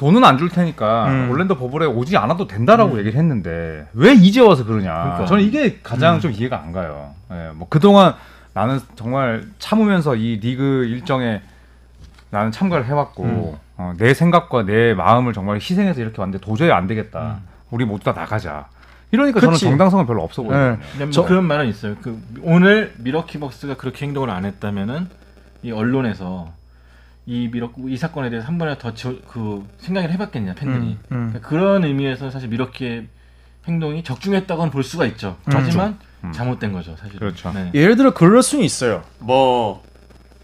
돈은 0.00 0.24
안 0.24 0.38
줄 0.38 0.48
테니까 0.48 1.08
음. 1.08 1.30
올랜도 1.30 1.56
버블에 1.58 1.84
오지 1.84 2.16
않아도 2.16 2.46
된다라고 2.46 2.98
얘기를 3.00 3.18
했는데 3.18 3.86
왜 3.92 4.14
이제 4.14 4.40
와서 4.40 4.64
그러냐. 4.64 4.90
그러니까. 4.94 5.26
저는 5.26 5.44
이게 5.44 5.78
가장 5.82 6.20
좀 6.20 6.32
이해가 6.32 6.58
안 6.58 6.72
가요. 6.72 7.10
예, 7.30 7.50
뭐 7.54 7.68
그동안 7.68 8.14
나는 8.54 8.80
정말 8.96 9.44
참으면서 9.58 10.16
이 10.16 10.38
리그 10.38 10.86
일정에 10.86 11.42
나는 12.30 12.50
참가를 12.50 12.86
해왔고 12.86 13.58
어, 13.76 13.92
내 13.98 14.14
생각과 14.14 14.62
내 14.64 14.94
마음을 14.94 15.34
정말 15.34 15.56
희생해서 15.56 16.00
이렇게 16.00 16.18
왔는데 16.22 16.42
도저히 16.42 16.70
안 16.70 16.86
되겠다. 16.86 17.40
우리 17.70 17.84
모두 17.84 18.02
다 18.04 18.12
나가자. 18.12 18.68
이러니까 19.10 19.40
저는 19.40 19.52
그치. 19.52 19.66
정당성은 19.66 20.06
별로 20.06 20.22
없어 20.22 20.42
보여요. 20.42 20.78
근데 20.92 21.04
뭐 21.04 21.12
저- 21.12 21.24
그런 21.26 21.44
말은 21.44 21.66
있어요. 21.66 21.96
그 22.00 22.18
오늘 22.42 22.94
미러키 22.96 23.38
벅스가 23.38 23.74
그렇게 23.76 24.06
행동을 24.06 24.30
안 24.30 24.46
했다면은 24.46 25.08
이 25.62 25.72
언론에서 25.72 26.52
이 27.26 27.48
미러 27.52 27.70
이 27.86 27.96
사건에 27.96 28.30
대해서 28.30 28.46
한 28.48 28.58
번이라도 28.58 28.94
더그 28.94 29.66
생각을 29.78 30.10
해봤겠냐 30.12 30.54
팬들이 30.54 30.80
음, 30.80 30.98
음. 31.12 31.28
그러니까 31.28 31.40
그런 31.48 31.84
의미에서 31.84 32.30
사실 32.30 32.48
미러키의 32.48 33.06
행동이 33.68 34.02
적중했다고는 34.02 34.70
볼 34.70 34.82
수가 34.82 35.04
있죠. 35.06 35.36
하지만 35.44 35.98
음. 36.24 36.32
잘못된 36.32 36.72
거죠, 36.72 36.96
사실. 36.96 37.18
그렇죠. 37.18 37.52
네. 37.52 37.70
예를 37.74 37.96
들어 37.96 38.14
그럴 38.14 38.42
수는 38.42 38.64
있어요. 38.64 39.02
뭐 39.18 39.82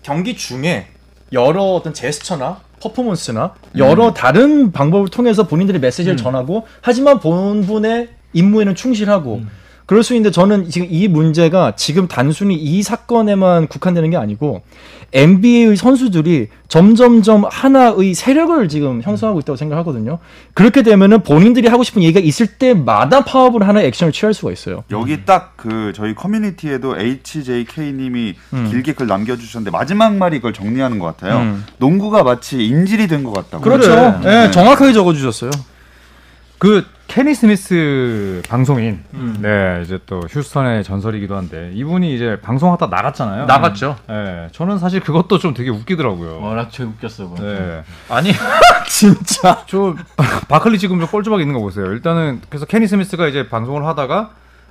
경기 0.03 0.37
중에 0.37 0.89
여러 1.33 1.63
어떤 1.63 1.93
제스처나 1.93 2.61
퍼포먼스나 2.81 3.55
여러 3.77 4.13
다른 4.13 4.71
방법을 4.71 5.09
통해서 5.09 5.47
본인들의 5.47 5.81
메시지를 5.81 6.15
음. 6.15 6.17
전하고 6.17 6.67
하지만 6.83 7.21
본분의 7.21 8.11
임무에는 8.33 8.75
충실하고 8.75 9.37
음. 9.37 9.51
그럴 9.87 10.03
수 10.03 10.15
있는데 10.15 10.33
저는 10.33 10.69
지금 10.69 10.89
이 10.91 11.07
문제가 11.07 11.75
지금 11.77 12.09
단순히 12.09 12.57
이 12.57 12.83
사건에만 12.83 13.69
국한되는 13.69 14.11
게 14.11 14.17
아니고 14.17 14.63
NBA의 15.13 15.77
선수들이 15.77 16.49
점점점 16.67 17.45
하나의 17.49 18.13
세력을 18.15 18.69
지금 18.69 19.01
형성하고 19.01 19.39
있다고 19.39 19.57
생각하거든요. 19.57 20.19
그렇게 20.55 20.83
되면은 20.83 21.23
본인들이 21.23 21.69
하고 21.69 21.85
싶은 21.85 22.03
얘기가 22.03 22.19
있을 22.19 22.49
때마다 22.49 23.25
파업을 23.25 23.69
하는 23.69 23.83
액션을 23.83 24.13
취할 24.13 24.35
수가 24.35 24.51
있어요. 24.53 24.83
여기 24.91 25.25
딱 25.25 25.55
그 25.57 25.93
저희 25.97 26.15
커뮤니티에도 26.15 26.97
HJK님이 26.99 28.35
음. 28.53 28.69
길게 28.71 28.93
글 28.95 29.07
남겨주셨는데 29.07 29.71
마지막 29.71 30.15
말이 30.17 30.37
그걸 30.39 30.53
정리하는 30.53 30.99
것 30.99 31.07
같아요. 31.07 31.39
음. 31.41 31.65
농구가 31.79 32.23
마치 32.23 32.65
인질이 32.67 33.07
된 33.09 33.23
것 33.25 33.33
같다고. 33.33 33.63
그렇죠. 33.65 34.21
네. 34.23 34.47
예, 34.47 34.51
정확하게 34.51 34.93
적어주셨어요. 34.93 35.51
그 36.59 36.85
케니 37.07 37.35
스미스 37.35 38.43
방송인 38.49 39.03
음. 39.15 39.39
네 39.41 39.81
이제 39.85 39.99
또 40.07 40.21
휴스턴의 40.29 40.85
전설이기도 40.85 41.37
한데 41.37 41.71
이분이 41.75 42.15
이제 42.15 42.39
방송하다 42.43 42.87
나갔잖아요. 42.89 43.47
나갔죠. 43.47 43.97
네, 44.09 44.49
저는 44.53 44.79
사실 44.79 45.01
그것도 45.01 45.39
좀 45.39 45.55
되게 45.55 45.71
웃기더라고요. 45.71 46.41
워낙 46.41 46.69
최 46.71 46.83
웃겼어. 46.83 47.31
그거. 47.31 47.43
네, 47.43 47.83
아니 48.11 48.33
진짜. 48.89 49.65
저 49.67 49.95
바클리 50.49 50.79
지금 50.79 51.01
저 51.01 51.07
꼴조박 51.07 51.41
있는 51.41 51.55
거 51.55 51.61
보세요. 51.61 51.87
일단은 51.87 52.41
그래서 52.51 52.67
케니 52.67 52.87
스미스가 52.87 53.29
이제 53.29 53.49
방송을 53.49 53.87
하다가 53.87 54.31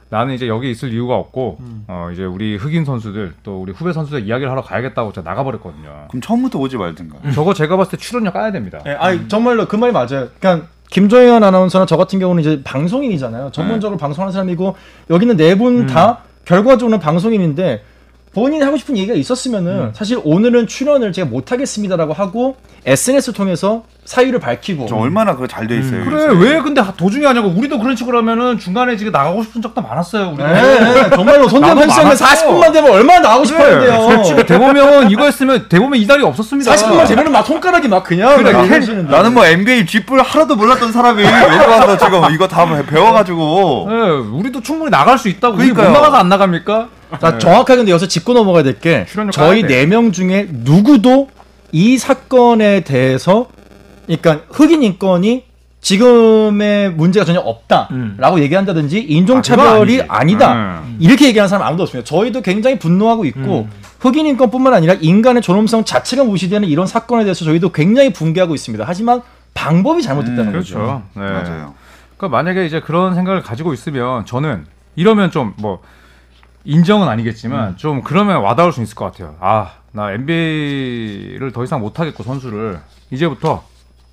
나는 0.10 0.36
이제 0.36 0.48
여기 0.48 0.70
있을 0.70 0.94
이유가 0.94 1.15
없고 1.15 1.58
어 1.88 2.10
이제 2.13 2.24
우리 2.25 2.58
흑인 2.58 2.86
선수들 2.86 3.34
또 3.44 3.60
우리 3.60 3.72
후배 3.72 3.92
선수들 3.92 4.27
이야기를 4.27 4.51
하러 4.51 4.62
가야겠다고 4.62 5.13
제가 5.13 5.27
나가버렸거든요. 5.27 6.08
그럼 6.10 6.22
처음부터 6.22 6.60
오지 6.60 6.77
말든가. 6.77 7.32
저거 7.34 7.56
제가 7.56 7.75
봤을 7.75 7.92
때 7.92 7.98
출연료 7.98 8.32
까야 8.32 8.51
됩니다. 8.51 8.80
예, 8.86 8.92
아니 8.92 9.27
정말로 9.27 9.68
그 9.68 9.75
말이 9.77 9.92
맞아요. 9.92 10.27
그러니까 10.39 10.68
김조현 10.89 11.44
아나운서나 11.44 11.86
저 11.86 11.98
같은 11.98 12.20
경우는 12.20 12.42
이제 12.42 12.62
방송인이잖아요. 12.63 13.51
전문적으로 13.51 13.98
방송하는 13.98 14.32
사람이고 14.32 14.75
여기는 15.10 15.38
네 15.38 15.56
분다 15.56 16.20
결과적으로 16.46 17.00
방송인인데 17.00 17.84
본인이 18.36 18.62
하고 18.63 18.75
싶은 18.75 18.98
얘기가 18.98 19.15
있었으면은 19.15 19.92
사실 19.94 20.20
오늘은 20.24 20.68
출연을 20.68 21.13
제가 21.13 21.27
못 21.30 21.54
하겠습니다라고 21.54 22.12
하고 22.12 22.58
SNS 22.86 23.32
를 23.32 23.34
통해서 23.34 23.84
사유를 24.04 24.39
밝히고 24.39 24.86
저 24.88 24.98
얼마나 24.98 25.34
그거 25.34 25.48
잘 25.48 25.65
돼 25.68 25.80
있어요. 25.80 26.06
그래 26.06 26.25
요새. 26.27 26.38
왜 26.38 26.62
근데 26.62 26.84
도중에 26.98 27.25
하냐고 27.25 27.48
우리도 27.48 27.80
그런 27.80 27.96
식으로 27.96 28.20
하면은 28.20 28.60
중간에 28.60 28.96
지금 28.98 29.12
나가고 29.12 29.42
싶은 29.42 29.62
적도 29.63 29.82
많았어요 29.82 30.27
우리도 30.27 30.44
네, 30.46 30.80
네, 30.94 31.10
정말로 31.10 31.48
손대범 31.48 31.88
많았어. 31.88 32.25
40분만 32.25 32.72
되면 32.74 32.92
얼마나 32.92 33.22
나가고 33.22 33.46
싶었는데요. 33.46 34.22
집에 34.24 34.46
대보면 34.46 35.10
이거 35.10 35.24
했으면 35.24 35.68
대보면 35.68 36.00
이 36.00 36.06
달이 36.06 36.22
없었습니다 36.24 36.72
40분만 36.75 37.08
되면은 37.08 37.32
막 37.32 37.44
손가락이 37.48 37.88
막 37.88 38.04
그냥 38.04 38.38
그래, 38.38 38.51
이러시는데. 38.51 39.10
나는 39.12 39.34
뭐 39.34 39.46
NBA 39.46 39.88
쥐뿔 39.88 40.20
하나도 40.22 40.56
몰랐던 40.58 40.92
사람이 40.92 41.24
여기 41.24 41.58
와서 41.58 41.98
지금 41.98 42.22
이거 42.32 42.48
다 42.48 42.68
배워가지고 42.84 43.88
네, 43.89 43.96
우리도 44.38 44.62
충분히 44.62 44.92
나갈 44.92 45.18
수 45.18 45.30
있다고 45.30 45.56
우리 45.58 45.70
못 45.70 45.75
그러니까요. 45.75 46.00
나가서 46.00 46.18
안 46.18 46.30
나갑니까? 46.30 46.89
자, 47.19 47.38
정확하게 47.38 47.77
근데 47.77 47.91
여기서 47.91 48.07
짚고 48.07 48.34
넘어가야 48.34 48.63
될 48.63 48.79
게 48.79 49.05
저희. 49.31 49.63
네 49.63 49.86
명 49.86 50.12
중에 50.12 50.48
누구도 50.51 51.29
이 51.72 51.98
사건에 51.98 52.81
대해서 52.81 53.48
그러니까 54.05 54.41
흑인 54.50 54.84
인권이 54.84 55.43
지금의 55.81 56.91
문제가 56.91 57.25
전혀 57.25 57.39
없다라고 57.39 58.39
얘기한다든지 58.41 59.00
인종차별이 59.01 60.01
아, 60.01 60.03
그건 60.03 60.15
아, 60.15 60.19
아니지. 60.19 60.36
니다 60.36 60.53
음. 60.84 60.98
이렇게 61.00 61.27
얘기하는 61.27 61.48
사람 61.48 61.67
아무도 61.67 61.84
없습니다. 61.84 62.07
저희도 62.07 62.41
굉장히 62.41 62.79
분노하고 62.79 63.25
있고 63.25 63.67
흑인 64.00 64.25
인권뿐만 64.25 64.74
아니라 64.74 64.95
인간의 65.00 65.41
존엄성 65.41 65.86
자체가 65.86 66.24
무시되는 66.24 66.67
이런 66.67 66.88
사건에 66.88 67.24
대해서 67.24 67.45
저희도 67.45 67.72
굉장히 67.72 68.12
붕괴하고 68.13 68.55
있습니다. 68.55 68.84
하지만 68.88 69.22
방법이 69.53 70.01
잘못됐다는 70.01 70.48
음, 70.48 70.53
거죠. 70.53 70.75
그렇죠. 70.75 71.01
네. 71.15 71.22
맞아요. 71.22 71.74
그러니까 72.17 72.38
만약에 72.38 72.65
이제 72.65 72.79
그런 72.81 73.13
생각을 73.15 73.41
가지고 73.41 73.74
있으면 73.74 74.25
저는 74.25 74.65
이러면 74.95 75.31
좀 75.31 75.53
뭐 75.57 75.79
인정은 76.65 77.07
아니겠지만 77.07 77.77
좀 77.77 78.01
그러면 78.01 78.41
와닿을 78.41 78.72
수 78.74 78.81
있을 78.81 78.95
것 78.95 79.05
같아요. 79.05 79.36
아, 79.39 79.74
나 79.91 80.12
NBA를 80.12 81.51
더 81.53 81.63
이상 81.63 81.79
못 81.79 82.00
하겠고 82.00 82.24
선수를 82.24 82.79
이제부터 83.12 83.63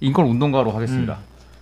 인권 0.00 0.26
운동가로 0.26 0.70
하겠습니다. 0.72 1.18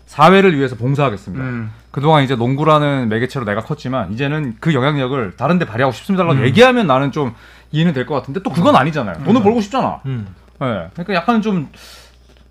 사회를 0.06 0.56
위해서 0.56 0.74
봉사하겠습니다. 0.74 1.44
음. 1.44 1.70
그동안 1.92 2.24
이제 2.24 2.34
농구라는 2.34 3.08
매개체로 3.08 3.44
내가 3.44 3.62
컸지만 3.62 4.12
이제는 4.12 4.56
그 4.58 4.74
영향력을 4.74 5.34
다른 5.36 5.58
데 5.58 5.64
발휘하고 5.64 5.92
싶습니다라고 5.92 6.44
얘기하면 6.44 6.86
나는 6.88 7.12
좀 7.12 7.32
이해는 7.70 7.92
될 7.92 8.06
것 8.06 8.14
같은데 8.16 8.42
또 8.42 8.50
그건 8.50 8.74
아니잖아요. 8.74 9.22
돈을 9.24 9.42
벌고 9.42 9.60
싶잖아. 9.60 10.00
음. 10.06 10.26
네. 10.58 10.88
그러니까 10.92 11.14
약간 11.14 11.40
좀 11.42 11.68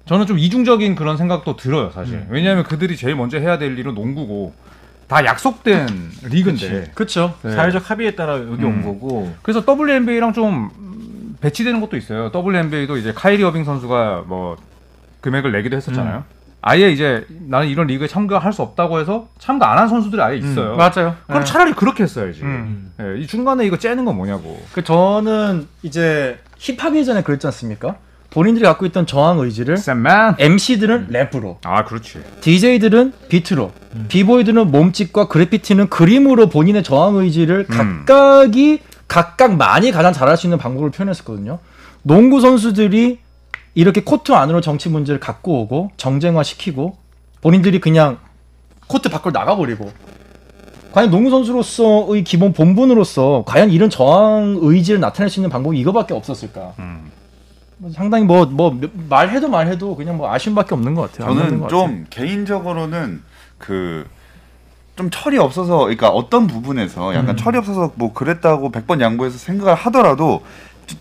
저는 0.06 0.26
좀 0.26 0.40
이중적인 0.40 0.96
그런 0.96 1.18
생각도 1.18 1.56
들어요, 1.58 1.92
사실. 1.92 2.26
왜냐하면 2.30 2.64
그들이 2.64 2.96
제일 2.96 3.16
먼저 3.16 3.38
해야 3.38 3.58
될 3.58 3.78
일은 3.78 3.94
농구고 3.94 4.54
다 5.10 5.26
약속된 5.26 6.12
리그인데. 6.24 6.92
그렇죠. 6.94 7.36
네. 7.42 7.52
사회적 7.52 7.90
합의에 7.90 8.16
따라 8.16 8.36
여기 8.38 8.64
온 8.64 8.76
음. 8.76 8.84
거고. 8.84 9.34
그래서 9.42 9.64
WNBA랑 9.68 10.32
좀 10.34 10.70
음, 10.78 11.36
배치되는 11.42 11.82
것도 11.82 11.98
있어요. 11.98 12.32
WNBA도 12.34 12.96
이제 12.96 13.12
카이리 13.12 13.44
어빙 13.44 13.66
선수가 13.66 14.24
뭐 14.28 14.56
금액을 15.22 15.52
내기도 15.52 15.76
했었잖아요. 15.76 16.24
아예 16.62 16.92
이제 16.92 17.26
나는 17.48 17.68
이런 17.70 17.88
리그에 17.88 18.08
참가할 18.08 18.52
수 18.54 18.62
없다고 18.62 19.00
해서 19.00 19.30
참가 19.40 19.72
안 19.72 19.78
한 19.80 19.88
선수들이 19.88 20.22
아예 20.22 20.38
있어요. 20.38 20.76
맞아요. 20.76 21.16
그럼 21.26 21.44
차라리 21.44 21.74
그렇게 21.74 22.04
했어야지. 22.04 22.42
음. 22.44 22.92
예, 23.02 23.18
이 23.20 23.26
중간에 23.26 23.66
이거 23.66 23.78
째는 23.78 24.06
건 24.06 24.16
뭐냐고. 24.16 24.62
그 24.74 24.84
저는 24.84 25.68
이제 25.84 26.38
힙합 26.58 26.96
예전에 26.96 27.24
그랬지 27.24 27.48
않습니까? 27.48 27.96
본인들이 28.30 28.64
갖고 28.64 28.86
있던 28.86 29.08
저항 29.08 29.40
의지를 29.40 29.78
쌤만. 29.78 30.36
MC들은 30.38 31.08
랩으로, 31.10 31.58
아 31.64 31.84
그렇지. 31.86 32.20
DJ들은 32.42 33.14
비트로, 33.28 33.72
비보이들은 34.08 34.72
몸짓과 34.72 35.28
그래피티는 35.28 35.90
그림으로 35.90 36.48
본인의 36.50 36.84
저항 36.84 37.16
의지를 37.16 37.66
음. 37.70 38.04
각각이 38.06 38.82
각각 39.08 39.56
많이 39.56 39.92
가장 39.92 40.14
잘할 40.14 40.38
수 40.38 40.46
있는 40.46 40.60
방법을 40.60 40.92
표현했었거든요. 40.92 41.60
농구 42.04 42.40
선수들이 42.40 43.20
이렇게 43.74 44.02
코트 44.04 44.32
안으로 44.32 44.62
정치 44.62 44.90
문제를 44.90 45.20
갖고 45.20 45.62
오고 45.62 45.92
정쟁화 45.98 46.44
시키고 46.44 46.98
본인들이 47.42 47.80
그냥 47.80 48.18
코트 48.88 49.10
밖으로 49.10 49.32
나가버리고 49.32 49.92
과연 50.92 51.12
농구 51.12 51.30
선수로서의 51.30 52.24
기본 52.24 52.54
본분으로서 52.54 53.44
과연 53.46 53.70
이런 53.70 53.90
저항 53.90 54.58
의지를 54.62 55.00
나타낼 55.00 55.30
수 55.30 55.40
있는 55.40 55.50
방법이 55.50 55.80
이거밖에 55.80 56.14
없었을까? 56.14 56.74
음. 56.80 57.12
뭐 57.80 57.92
상당히 57.92 58.26
뭐 58.26 58.46
뭐 58.46 58.80
말해도 59.10 59.50
말해도 59.50 59.96
그냥 59.96 60.18
뭐 60.18 60.32
아쉬움밖에 60.32 60.76
없는 60.76 60.94
것 60.96 61.12
같아요. 61.12 61.34
저는 61.34 61.60
것 61.60 61.64
같아요. 61.66 61.68
좀 61.70 62.06
개인적으로는 62.10 63.24
그 63.58 64.06
좀 65.00 65.10
철이 65.10 65.38
없어서 65.38 65.78
그러니까 65.78 66.10
어떤 66.10 66.46
부분에서 66.46 67.16
약간 67.16 67.30
음. 67.30 67.38
철이 67.38 67.58
없어서 67.58 67.94
뭐 67.96 68.12
그랬다고 68.12 68.70
100번 68.70 69.00
양보해서 69.00 69.38
생각을 69.38 69.74
하더라도 69.74 70.44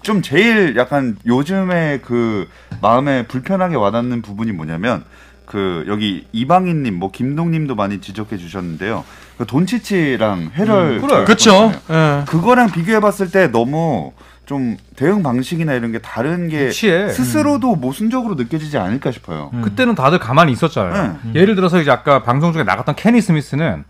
좀 0.02 0.22
제일 0.22 0.76
약간 0.76 1.16
요즘에 1.26 1.98
그 2.04 2.48
마음에 2.80 3.26
불편하게 3.26 3.74
와닿는 3.74 4.22
부분이 4.22 4.52
뭐냐면 4.52 5.04
그 5.48 5.84
여기 5.88 6.26
이방인님 6.32 6.98
뭐 6.98 7.10
김동님도 7.10 7.74
많이 7.74 8.00
지적해 8.00 8.36
주셨는데요. 8.36 9.02
그 9.38 9.46
돈치치랑 9.46 10.50
해럴 10.54 10.98
음, 10.98 11.00
그래. 11.00 11.24
그렇죠. 11.24 11.72
예. 11.90 12.24
그거랑 12.26 12.70
비교해 12.70 13.00
봤을 13.00 13.30
때 13.30 13.48
너무 13.48 14.12
좀 14.44 14.76
대응 14.96 15.22
방식이나 15.22 15.72
이런 15.72 15.90
게 15.90 15.98
다른 16.00 16.48
게 16.48 16.68
치에 16.70 17.08
스스로도 17.08 17.76
모순적으로 17.76 18.34
느껴지지 18.34 18.76
않을까 18.76 19.10
싶어요. 19.10 19.50
음. 19.54 19.62
그때는 19.62 19.94
다들 19.94 20.18
가만히 20.18 20.52
있었잖아요. 20.52 21.18
네. 21.24 21.40
예를 21.40 21.54
들어서 21.54 21.80
이제 21.80 21.90
아까 21.90 22.22
방송 22.22 22.52
중에 22.52 22.62
나갔던 22.64 22.94
케니 22.94 23.22
스미스는 23.22 23.84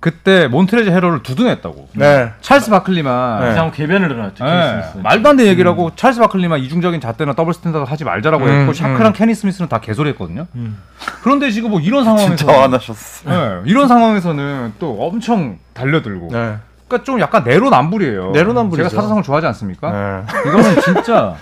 그때 0.00 0.48
몬트레즈 0.48 0.88
해럴을 0.88 1.22
두둔했다고. 1.22 1.90
네. 1.92 2.32
찰스 2.40 2.70
바클리만 2.70 3.40
네. 3.44 3.52
이상 3.52 3.70
궤변을 3.70 4.08
늘어놨죠. 4.08 4.44
예, 4.46 4.50
케니 4.50 4.90
스미스. 4.92 4.98
말도 5.04 5.28
안 5.28 5.36
되는 5.36 5.50
얘기를 5.52 5.70
하고 5.70 5.92
찰스 5.94 6.20
바클리만 6.20 6.60
이중적인 6.60 7.02
잣대나 7.02 7.34
double 7.34 7.52
standard 7.52 7.84
하지 7.88 8.04
말자라고 8.04 8.44
음, 8.46 8.48
했고 8.50 8.72
샤크랑 8.72 9.08
음. 9.08 9.12
케니 9.12 9.34
스미스는 9.34 9.68
다 9.68 9.80
개소리했거든요. 9.80 10.46
음. 10.54 10.78
그런데 11.22 11.50
지금 11.50 11.70
뭐 11.70 11.80
이런 11.80 12.02
상황에서 12.04 12.34
진짜 12.34 12.62
화나셨어. 12.62 13.30
예, 13.30 13.60
이런 13.66 13.88
상황에서는 13.88 14.74
또 14.78 14.96
엄청 15.00 15.58
달려들고. 15.74 16.28
네. 16.32 16.56
그러니까 16.88 17.04
좀 17.04 17.20
약간 17.20 17.44
내로남불이에요. 17.44 18.30
내로남불이죠. 18.32 18.88
제가 18.88 19.00
사자성어를 19.02 19.22
좋아하지 19.22 19.46
않습니까? 19.48 19.92
네. 19.92 20.48
이거는 20.48 20.80
진짜 20.82 21.36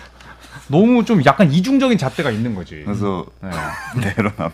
너무 0.67 1.05
좀 1.05 1.25
약간 1.25 1.51
이중적인 1.51 1.97
잣대가 1.97 2.31
있는 2.33 2.57
거지. 2.57 2.83
그래서 2.85 3.25
네. 3.41 3.51
대로남. 4.03 4.51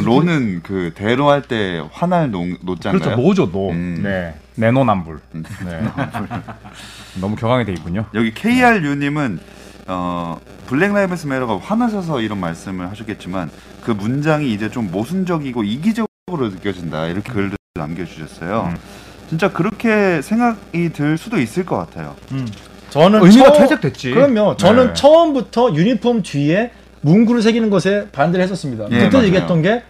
로는 0.00 0.60
그 0.62 0.92
대로 0.94 1.28
할 1.30 1.42
때 1.42 1.82
화날 1.92 2.30
노, 2.30 2.44
노자인가요? 2.62 3.16
그렇죠. 3.16 3.20
노죠, 3.22 3.50
노. 3.52 3.70
음. 3.70 4.00
네. 4.02 4.34
내노남불. 4.54 5.18
음. 5.34 5.44
네. 5.64 5.80
너무 7.20 7.36
격하게 7.36 7.64
돼 7.64 7.72
있군요. 7.72 8.06
여기 8.14 8.32
KR유님은 8.32 9.38
어, 9.88 10.40
Black 10.66 10.92
Lives 10.92 11.26
Matter가 11.26 11.58
화나셔서 11.58 12.20
이런 12.20 12.38
말씀을 12.38 12.88
하셨겠지만 12.90 13.50
그 13.82 13.90
문장이 13.90 14.52
이제 14.52 14.70
좀 14.70 14.90
모순적이고 14.90 15.64
이기적으로 15.64 16.48
느껴진다 16.50 17.06
이렇게 17.06 17.32
글을 17.32 17.52
남겨주셨어요. 17.74 18.70
음. 18.72 18.76
진짜 19.28 19.50
그렇게 19.50 20.20
생각이 20.22 20.90
들 20.92 21.16
수도 21.18 21.38
있을 21.40 21.64
것 21.64 21.76
같아요. 21.78 22.14
저는 22.90 23.22
의미가 23.22 23.52
처음- 23.52 23.62
퇴색됐지. 23.62 24.10
그럼요. 24.10 24.56
저는 24.58 24.88
네. 24.88 24.92
처음부터 24.92 25.74
유니폼 25.74 26.22
뒤에 26.22 26.70
문구를 27.02 27.42
새기는 27.42 27.70
것에 27.70 28.08
반대를 28.12 28.42
했었습니다. 28.44 28.86
예, 28.90 29.08
맞아요. 29.08 29.26
얘기했던 29.26 29.62
게 29.62 29.82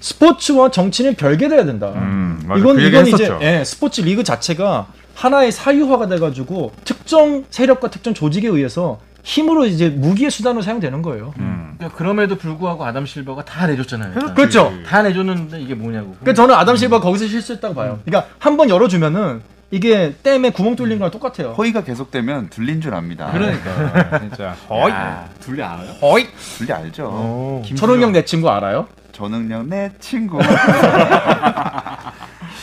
스포츠와 0.00 0.70
정치는 0.70 1.14
별개돼야 1.14 1.64
된다. 1.64 1.92
음. 1.94 2.40
이건 2.58 2.76
그 2.76 2.82
이건 2.82 3.06
이제 3.06 3.24
했었죠. 3.24 3.38
예, 3.42 3.62
스포츠 3.64 4.00
리그 4.02 4.22
자체가 4.24 4.88
하나의 5.14 5.52
사유화가 5.52 6.08
돼가지고 6.08 6.72
특정 6.84 7.44
세력과 7.50 7.88
특정 7.90 8.12
조직에 8.12 8.48
의해서 8.48 8.98
힘으로 9.22 9.64
이제 9.64 9.88
무기의 9.88 10.30
수단으로 10.30 10.60
사용되는 10.62 11.00
거예요. 11.00 11.32
음. 11.38 11.74
그러니까 11.78 11.96
그럼에도 11.96 12.36
불구하고 12.36 12.84
아담 12.84 13.06
실버가 13.06 13.44
다 13.44 13.66
내줬잖아요. 13.66 14.12
일단. 14.14 14.34
그렇죠. 14.34 14.72
다 14.86 15.00
내줬는데 15.02 15.60
이게 15.62 15.74
뭐냐고. 15.74 16.08
그러니까 16.20 16.34
저는 16.34 16.54
아담 16.54 16.76
실버 16.76 16.98
가 16.98 17.04
거기서 17.04 17.26
실수했다고 17.28 17.74
봐요. 17.74 18.00
그러니까 18.04 18.30
한 18.38 18.56
번 18.58 18.68
열어주면은 18.68 19.40
이게 19.74 20.14
댐에 20.22 20.50
구멍 20.50 20.76
뚫린 20.76 20.98
거랑 21.00 21.10
똑같아요. 21.10 21.50
허위가 21.58 21.82
계속되면 21.82 22.48
둘린 22.48 22.80
줄 22.80 22.94
압니다. 22.94 23.32
그러니까 23.32 24.20
진짜. 24.20 24.54
어이. 24.68 24.92
야, 24.92 25.28
둘리 25.40 25.64
알아요? 25.64 25.90
어이. 26.00 26.28
둘리 26.58 26.72
알죠. 26.72 27.08
어. 27.10 27.62
천원경 27.74 28.12
내 28.12 28.24
친구 28.24 28.48
알아요? 28.50 28.86
전응력 29.10 29.66
내 29.66 29.90
친구. 29.98 30.38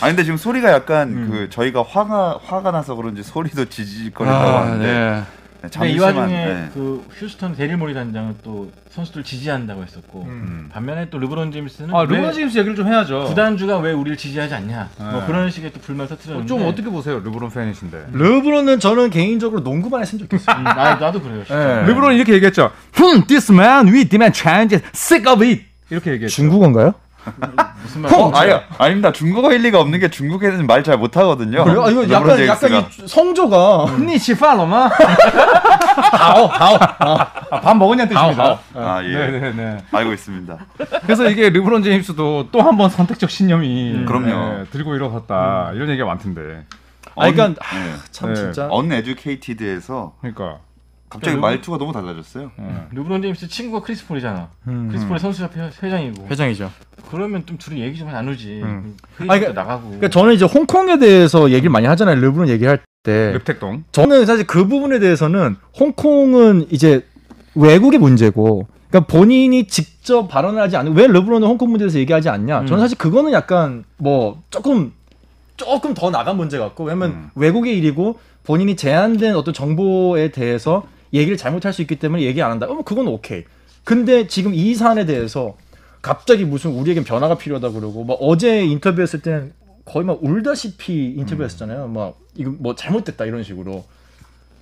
아 0.02 0.08
근데 0.08 0.24
지금 0.24 0.38
소리가 0.38 0.72
약간 0.72 1.30
그 1.30 1.50
저희가 1.50 1.84
화가 1.84 2.40
화가 2.46 2.72
나서 2.72 2.96
그런지 2.96 3.24
소리도 3.24 3.66
지지직거린다고 3.66 4.58
하는데 4.58 4.86
네, 4.86 5.22
근데 5.62 5.92
이 5.92 6.00
와중에 6.00 6.46
네. 6.46 6.70
그 6.74 7.06
휴스턴 7.12 7.56
데릴 7.56 7.78
모리 7.78 7.94
단장은 7.94 8.38
또 8.44 8.72
선수들 8.90 9.24
지지한다고 9.24 9.84
했었고 9.84 10.24
음. 10.24 10.70
반면에 10.72 11.10
또 11.12 11.20
르브론 11.20 11.52
제임스는 11.52 11.94
아, 11.94 12.00
왜 12.00 12.16
르브론 12.18 12.34
제임스 12.34 12.58
얘기를 12.58 12.76
좀 12.76 12.88
해야죠. 12.88 13.26
구단주가 13.26 13.78
왜 13.78 13.92
우리를 13.92 14.18
지지하지 14.18 14.56
않냐 14.56 14.90
뭐 14.98 15.22
네. 15.22 15.28
그런 15.28 15.52
식의 15.52 15.72
또 15.72 15.80
불만 15.80 16.06
어, 16.06 16.10
터트렸는데 16.10 16.48
좀 16.48 16.66
어떻게 16.66 16.90
보세요, 16.90 17.20
르브론 17.20 17.52
팬이신데. 17.52 18.08
르브론은 18.12 18.80
저는 18.80 19.12
개인적으로 19.12 19.62
농구만 19.62 20.02
했으면 20.02 20.22
좋겠어요. 20.22 20.58
음, 20.58 20.64
나, 20.64 20.96
나도 20.96 21.22
그래요 21.22 21.44
예. 21.50 21.86
르브론이 21.88 22.16
이렇게 22.16 22.34
얘기했죠. 22.34 22.72
Hmm, 22.96 23.26
this 23.28 23.52
man, 23.52 23.88
we 23.88 24.04
demand 24.06 24.36
change, 24.38 24.80
sick 24.94 25.32
of 25.32 25.46
it. 25.46 25.64
이렇게 25.92 26.12
얘기했죠. 26.14 26.36
중국어인가요? 26.36 26.94
무슨 27.84 28.02
말 28.02 28.14
어, 28.14 28.32
아니, 28.36 28.52
아닙니다. 28.78 29.12
중국어 29.12 29.52
일리가 29.54 29.80
없는 29.80 30.00
게 30.00 30.10
중국에는 30.10 30.66
말 30.68 30.82
잘 30.84 30.98
못하거든요. 30.98 31.64
그래요? 31.64 31.84
아, 31.84 31.90
이거 31.90 32.10
약간. 32.10 32.48
약간 32.48 32.72
이 32.72 33.08
성조가 33.08 33.98
니치 34.00 34.36
팔로마? 34.38 34.88
하오 34.88 36.48
하오. 36.48 36.78
아, 37.00 37.26
밥 37.62 37.78
먹었냐는 37.78 38.14
뜻입니다. 38.14 38.60
아, 38.74 39.02
예. 39.04 39.08
네네네. 39.14 39.84
알고 39.92 40.14
있습니다. 40.14 40.58
그래서 41.04 41.30
이게 41.30 41.50
르브론 41.50 41.84
제임스도 41.84 42.50
또 42.52 42.62
한 42.62 42.78
번 42.78 42.90
선택적 42.90 43.30
신념이 43.30 43.94
음, 43.96 44.06
그럼요. 44.06 44.28
네, 44.60 44.64
들고 44.72 44.96
일어섰다 44.96 45.72
이런 45.74 45.90
얘기가 45.90 46.06
많던데. 46.08 46.64
아, 47.16 47.30
그러니까 47.32 47.48
네. 47.50 47.94
참 48.12 48.30
네. 48.30 48.36
진짜. 48.36 48.68
uneducated에서 48.72 50.14
그러니까. 50.22 50.60
갑자기 51.12 51.36
르브- 51.36 51.42
말투가 51.42 51.78
너무 51.78 51.92
달라졌어요. 51.92 52.52
네. 52.58 52.88
르브론 52.94 53.22
제임스 53.22 53.48
친구가 53.50 53.86
크리스 53.86 54.08
폴이잖아 54.08 54.48
음. 54.68 54.88
크리스 54.90 55.06
폴이 55.08 55.20
선수 55.20 55.44
협회 55.44 55.60
회장이고 55.84 56.26
회장이죠. 56.30 56.72
그러면 57.10 57.46
좀 57.46 57.58
둘이 57.58 57.82
얘기 57.82 57.98
좀 58.00 58.10
나누지 58.10 58.62
음. 58.64 58.96
회의도 59.20 59.32
아니, 59.34 59.42
그러니까- 59.42 59.62
나가고 59.62 59.84
그러니까 59.88 60.08
저는 60.08 60.34
이제 60.34 60.46
홍콩에 60.46 60.98
대해서 61.00 61.50
얘기를 61.52 61.70
많이 61.70 61.86
하잖아요. 61.88 62.16
르브론 62.16 62.48
얘기할 62.48 62.80
때. 63.04 63.34
릅택동. 63.34 63.84
저는 63.92 64.26
사실 64.26 64.48
그 64.48 64.68
부분에 64.68 65.00
대해서는 65.00 65.58
홍콩은 65.78 66.68
이제 66.72 67.06
외국의 67.56 68.00
문제고 68.00 68.68
그러니까 68.90 69.12
본인이 69.12 69.68
직접 69.68 70.28
발언을 70.28 70.62
하지 70.62 70.78
않는 70.78 70.94
왜 70.94 71.08
르브론은 71.08 71.46
홍콩 71.46 71.72
문제에서 71.72 72.00
얘기하지 72.00 72.30
않냐? 72.30 72.62
음. 72.62 72.68
저는 72.68 72.82
사실 72.82 72.98
그거는 72.98 73.34
약간 73.34 73.84
뭐 73.98 74.42
조금 74.50 74.94
조금 75.58 75.94
더 75.94 76.10
나간 76.10 76.38
문제 76.38 76.58
같고 76.58 76.86
왜냐면 76.86 77.10
음. 77.12 77.30
외국의 77.36 77.78
일이고 77.78 78.18
본인이 78.44 78.76
제한된 78.76 79.36
어떤 79.36 79.54
정보에 79.54 80.30
대해서 80.32 80.84
얘기를 81.14 81.38
잘못할 81.38 81.74
수 81.74 81.82
있기 81.82 81.98
때문에 81.98 82.24
얘기 82.24 82.42
안 82.42 82.52
한다. 82.52 82.66
그러면 82.66 82.84
그건 82.84 83.08
오케이. 83.08 83.44
근데 83.84 84.28
지금 84.28 84.54
이 84.54 84.76
사안에 84.76 85.06
대해서 85.06 85.58
갑자기 86.02 86.46
무슨 86.46 86.72
우리에겐 86.72 87.04
변화가 87.04 87.38
필요하다 87.38 87.72
그러고 87.72 88.04
막 88.04 88.18
어제 88.22 88.64
인터뷰했을 88.64 89.22
때는 89.22 89.54
거의 89.86 90.06
막 90.06 90.24
울다시피 90.24 91.16
인터뷰했었잖아요. 91.18 91.88
막 91.88 92.18
이거 92.36 92.52
뭐 92.58 92.76
잘못됐다 92.76 93.26
이런 93.26 93.44
식으로 93.44 93.86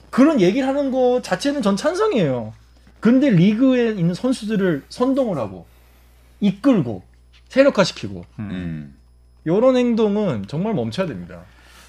그런 0.10 0.42
얘기를 0.42 0.68
하는 0.68 0.92
거 0.92 1.22
자체는 1.22 1.62
전 1.62 1.76
찬성이에요. 1.76 2.54
근데 3.00 3.30
리그에 3.30 3.90
있는 3.92 4.14
선수들을 4.14 4.84
선동을 4.90 5.38
하고 5.38 5.66
이끌고 6.42 7.04
세력화시키고 7.48 8.26
음. 8.40 8.96
이런 9.46 9.78
행동은 9.78 10.46
정말 10.48 10.74
멈춰야 10.74 11.08
됩니다. 11.08 11.42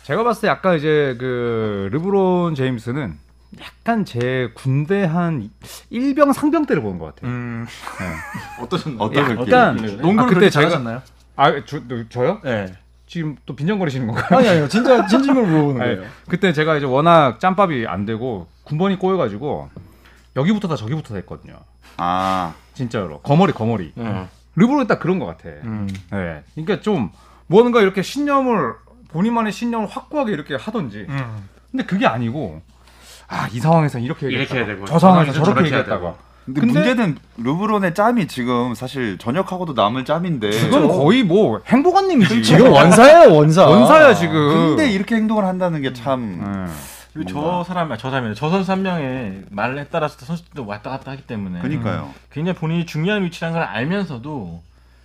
제가 0.05 0.23
봤을 0.23 0.43
때 0.43 0.49
약간 0.49 0.77
이제 0.77 1.16
그 1.18 1.88
르브론 1.92 2.55
제임스는 2.55 3.18
약간 3.59 4.05
제 4.05 4.51
군대 4.55 5.03
한 5.05 5.51
일병 5.91 6.33
상병 6.33 6.67
때를 6.67 6.83
보는 6.83 6.99
것 6.99 7.15
같아요. 7.15 7.31
음, 7.31 7.67
어떠셨 8.63 8.93
아, 9.01 9.05
어떤 9.05 9.25
느낌? 9.37 9.53
약간 9.53 9.77
농구를 9.77 10.21
아, 10.21 10.27
그때 10.27 10.51
잘하셨나요? 10.51 11.03
아, 11.37 11.65
저, 11.65 11.81
저요? 12.09 12.41
네. 12.45 12.73
지금 13.07 13.37
또 13.45 13.57
빈정거리시는 13.57 14.07
건가요? 14.07 14.39
아니 14.39 14.49
아니요. 14.49 14.69
진짜 14.69 15.05
진심으로 15.09 15.45
물어보는 15.47 15.81
아니, 15.83 15.97
거예요. 15.97 16.11
그때 16.29 16.53
제가 16.53 16.77
이제 16.77 16.87
워낙 16.87 17.41
짬밥이 17.41 17.87
안 17.87 18.07
되고 18.07 18.47
군번이 18.65 18.99
꼬여가지고 19.01 19.69
여기부터 20.37 20.69
다 20.69 20.77
저기부터 20.77 21.15
다 21.15 21.17
했거든요. 21.17 21.59
아, 21.97 22.55
진짜로 22.75 23.21
거머리 23.21 23.53
거머리. 23.53 23.93
응. 23.99 24.29
르브론이 24.55 24.87
딱 24.87 25.01
그런 25.01 25.19
것 25.19 25.27
같아. 25.27 25.49
음. 25.65 25.89
네. 26.13 26.45
그러니까 26.55 26.81
좀 26.83 27.11
뭔가 27.49 27.81
이렇게 27.81 28.01
신념을 28.03 28.75
본인만의 29.09 29.51
신념을 29.53 29.89
확고하게 29.89 30.31
이렇게 30.33 30.55
하던지. 30.55 31.07
근데 31.73 31.85
그게 31.85 32.07
아니고 32.07 32.63
아 33.31 33.49
이 33.53 33.61
상황에서 33.61 33.99
이렇게 33.99 34.29
이렇게 34.29 34.57
해야 34.59 34.66
되고, 34.66 34.85
저 34.87 34.99
상황에서 34.99 35.33
저렇게 35.33 35.64
얘기했다가 35.66 36.14
근데, 36.47 36.61
근데- 36.62 36.73
문제는 36.81 37.19
르브론의 37.38 37.95
짬이 37.95 38.27
지금 38.27 38.75
사실 38.75 39.19
전역하고도 39.19 39.75
남을 39.75 40.05
짬인데. 40.05 40.51
그건 40.51 40.88
거의 40.88 41.23
뭐 41.23 41.61
행복한님이지. 41.66 42.43
지금 42.43 42.73
원사예요 42.73 43.33
원사. 43.35 43.66
원사야 43.66 44.14
지금. 44.14 44.77
근데 44.77 44.90
이렇게 44.90 45.14
행동을 45.14 45.45
한다는 45.45 45.81
게 45.81 45.93
참. 45.93 46.40
네. 46.66 46.73
그리고 47.12 47.29
저 47.31 47.35
뭔가. 47.40 47.64
사람, 47.64 47.88
저 47.99 48.11
사람이 48.11 48.35
저 48.35 48.51
선수 48.51 48.71
한 48.73 48.83
명의 48.83 49.43
말에 49.51 49.87
따라서 49.90 50.16
선수들도 50.25 50.66
왔다 50.66 50.90
갔다 50.90 51.12
하기 51.12 51.23
때문에 51.23 51.61
그니까요. 51.61 52.11
굉장히 52.33 52.57
본인이 52.59 52.87
중요한 52.87 53.23
위치라는 53.25 53.55
걸 53.59 53.62
알면서도 53.69 54.61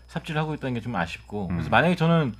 삽질을 0.08 0.40
하고 0.42 0.54
있다는 0.56 0.74
게 0.76 0.82
좀 0.82 0.96
아쉽고 0.96 1.48
그래서 1.50 1.68
음. 1.68 1.72
만약에 1.72 1.96
저는 1.96 2.34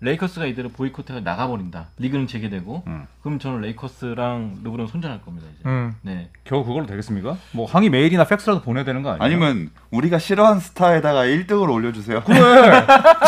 레이커스가 0.00 0.46
이대로 0.46 0.68
보이콧해서 0.68 1.20
나가버린다 1.20 1.88
리그는 1.98 2.26
재개되고 2.28 2.84
음. 2.86 3.06
그럼 3.22 3.38
저는 3.40 3.62
레이커스랑 3.62 4.58
르브론 4.62 4.86
손절할 4.86 5.22
겁니다 5.22 5.48
이제 5.52 5.68
음. 5.68 5.92
네 6.02 6.30
겨우 6.44 6.64
그걸로 6.64 6.86
되겠습니까? 6.86 7.36
뭐 7.50 7.66
항의 7.66 7.90
메일이나 7.90 8.24
팩스라도 8.24 8.62
보내야 8.62 8.84
되는 8.84 9.02
거 9.02 9.10
아니에요? 9.10 9.24
아니면 9.24 9.70
우리가 9.90 10.18
싫어하는 10.18 10.60
스타에다가 10.60 11.24
1등을 11.24 11.68
올려주세요. 11.72 12.22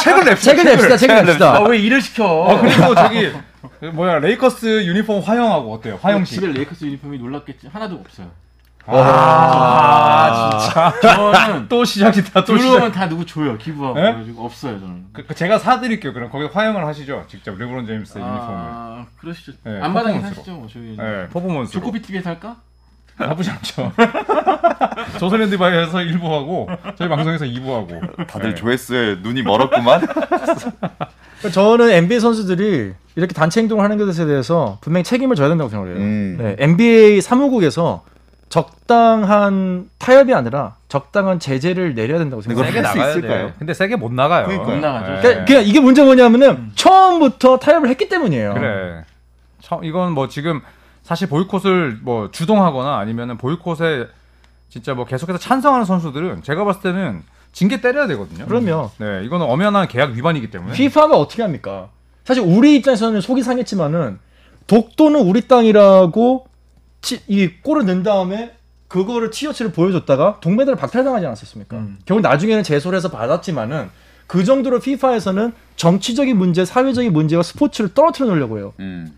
책을 0.01 0.25
냅시다. 0.27 0.55
책을 0.55 0.65
냅시다. 0.65 0.97
책을 0.97 1.25
냅시다. 1.27 1.57
아 1.57 1.61
왜 1.63 1.79
일을 1.79 2.01
시켜 2.01 2.25
어 2.27 2.61
그리고 2.61 2.95
저기 2.95 3.33
그 3.81 3.87
뭐야 3.87 4.21
레이커스 4.21 4.87
유니폼 4.87 5.23
화형하고 5.23 5.73
어때요? 5.75 5.99
화형식. 6.01 6.41
집에 6.41 6.53
레이커스 6.53 6.85
유니폼이 6.85 7.19
놀랍겠지 7.19 7.67
하나도 7.69 7.97
없어요 7.97 8.31
아, 8.93 10.59
진짜. 10.61 10.95
저는 11.01 11.69
또 11.69 11.85
시작이다. 11.85 12.45
또 12.45 12.57
시작. 12.57 12.69
들어오면 12.71 12.93
다 12.93 13.09
누구 13.09 13.25
줘요 13.27 13.57
기부하고 13.59 13.99
예? 13.99 14.03
그래가지고 14.05 14.45
없어요 14.45 14.81
저는 14.81 15.05
그, 15.13 15.25
그 15.27 15.35
제가 15.35 15.59
사드릴게요. 15.59 16.13
그럼 16.13 16.31
거기 16.31 16.47
화형을 16.47 16.85
하시죠. 16.87 17.25
직접 17.29 17.57
르브론 17.57 17.87
제임스 17.87 18.19
유니폼을. 18.19 18.41
아 18.49 19.07
그러시죠 19.21 19.53
네, 19.65 19.81
퍼포먼스로. 19.81 20.21
사시죠 20.35 20.53
뭐 20.53 20.69
저기 20.73 20.97
네, 20.97 21.29
퍼포먼스. 21.33 21.73
조코비 21.73 22.03
TV에서 22.03 22.31
할까? 22.31 22.57
나쁘지 23.19 23.51
않죠. 23.51 23.93
조선랜드 25.21 25.59
바이에서 25.59 25.99
1부하고 25.99 26.67
저희 26.97 27.07
방송에서 27.09 27.45
2부하고. 27.45 28.27
다들 28.27 28.55
조회수에 28.57 29.17
눈이 29.23 29.43
멀었구만. 29.43 30.01
저는 31.53 31.91
NBA 31.91 32.19
선수들이 32.21 32.93
이렇게 33.17 33.35
단체 33.35 33.61
행동을 33.61 33.85
하는 33.85 33.99
것에 33.99 34.25
대해서 34.25 34.79
분명히 34.81 35.05
책임을 35.05 35.37
져야 35.37 35.49
된다고 35.49 35.69
생각해요. 35.69 35.97
음. 35.97 36.37
네, 36.39 36.57
NBA 36.59 37.21
사무국에서 37.21 38.05
적당한 38.51 39.89
타협이 39.99 40.35
아니라 40.35 40.75
적당한 40.89 41.39
제재를 41.39 41.95
내려야 41.95 42.19
된다고 42.19 42.43
생각해요. 42.43 42.83
나가야 42.83 43.09
있을까요? 43.11 43.47
돼. 43.47 43.55
근데 43.59 43.73
세게 43.73 43.97
못 43.97 44.13
나가요. 44.13 44.47
그러니까요. 44.47 44.75
못 44.75 44.81
나가죠. 44.81 45.13
네. 45.13 45.21
그러니까 45.21 45.45
그냥 45.47 45.63
이게 45.65 45.81
문제 45.81 46.03
뭐냐면은 46.03 46.73
처음부터 46.75 47.59
타협을 47.59 47.89
했기 47.89 48.09
때문이에요. 48.09 48.55
그래. 48.55 49.05
처, 49.61 49.81
이건 49.85 50.13
뭐 50.13 50.29
지금 50.29 50.61
사실 51.05 51.29
보이콧을 51.29 52.01
뭐 52.03 52.31
주동하거나 52.33 52.99
아니면은 52.99 53.39
보이콧에 53.39 54.09
진짜 54.69 54.95
뭐 54.95 55.05
계속해서 55.05 55.39
찬성하는 55.39 55.87
선수들은 55.87 56.43
제가 56.43 56.65
봤을 56.65 56.83
때는 56.83 57.23
징계 57.53 57.81
때려야 57.81 58.09
되거든요. 58.09 58.47
그럼요. 58.47 58.91
네, 58.99 59.25
이거는 59.25 59.47
엄연한 59.47 59.87
계약 59.87 60.11
위반이기 60.11 60.51
때문에. 60.51 60.73
FIFA가 60.73 61.17
어떻게 61.17 61.43
합니까? 61.43 61.89
사실 62.25 62.43
우리 62.45 62.77
입장에서는 62.77 63.21
속이 63.21 63.43
상했지만은 63.43 64.19
독도는 64.67 65.21
우리 65.21 65.47
땅이라고 65.47 66.47
치, 67.03 67.21
이 67.29 67.49
골을 67.63 67.87
넣은 67.87 68.03
다음에 68.03 68.53
그거를 68.89 69.31
티셔츠를 69.31 69.73
보여줬다가 69.73 70.39
동메달을 70.41 70.77
박탈당하지 70.77 71.27
않았었습니까? 71.27 71.77
음. 71.77 71.99
결국 72.05 72.23
나중에는 72.23 72.63
제소를 72.63 72.97
해서 72.97 73.11
받았지만은 73.11 73.89
그 74.27 74.45
정도로 74.45 74.77
FIFA에서는 74.77 75.53
정치적인 75.77 76.37
문제, 76.37 76.65
사회적인 76.65 77.13
문제와 77.13 77.43
스포츠를 77.43 77.95
떨어뜨려 77.95 78.27
놓으려고 78.29 78.59
해요. 78.59 78.73
음. 78.81 79.17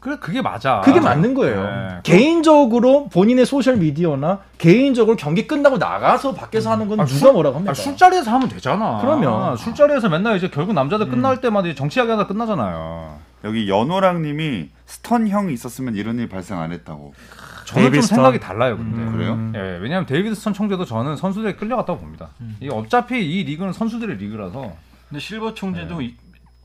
그래 0.00 0.16
그게 0.20 0.42
맞아. 0.42 0.80
그게 0.84 0.98
맞는 0.98 1.34
거예요. 1.34 1.62
네. 1.62 1.88
개인적으로 2.02 3.08
본인의 3.12 3.46
소셜 3.46 3.76
미디어나 3.76 4.40
개인적으로 4.58 5.16
경기 5.16 5.46
끝나고 5.46 5.78
나가서 5.78 6.34
밖에서 6.34 6.72
하는 6.72 6.88
건 6.88 6.98
아, 6.98 7.04
누가 7.04 7.18
술- 7.18 7.32
뭐라고 7.32 7.56
합니까? 7.56 7.70
아, 7.70 7.74
술자리에서 7.74 8.32
하면 8.32 8.48
되잖아. 8.48 8.98
그럼요. 9.00 9.54
술자리에서 9.56 10.08
맨날 10.08 10.36
이제 10.36 10.48
결국 10.50 10.72
남자들 10.72 11.08
끝날 11.08 11.40
때마다 11.40 11.72
정치 11.76 12.00
이야기하다 12.00 12.26
끝나잖아요. 12.26 13.16
여기 13.44 13.68
연호랑님이 13.68 14.70
스턴형 14.86 15.50
있었으면 15.50 15.94
이런 15.96 16.18
일 16.18 16.28
발생 16.28 16.58
안 16.60 16.72
했다고. 16.72 17.14
저는 17.14 17.64
좀 17.64 17.76
데이비드 17.82 18.02
스턴. 18.02 18.16
생각이 18.16 18.40
달라요, 18.40 18.76
근데. 18.76 18.98
음. 19.02 19.12
그래요? 19.12 19.52
예, 19.54 19.78
왜냐하면 19.78 20.06
데이비드 20.06 20.34
스턴 20.34 20.52
총재도 20.52 20.84
저는 20.84 21.16
선수들에 21.16 21.54
끌려갔다고 21.54 21.98
봅니다. 22.00 22.30
이게 22.60 22.70
어차피 22.70 23.24
이 23.24 23.44
리그는 23.44 23.72
선수들의 23.72 24.16
리그라서 24.18 24.76
근데 25.08 25.20
실버 25.20 25.54
총재도 25.54 25.98
네. 25.98 26.04
이- 26.06 26.14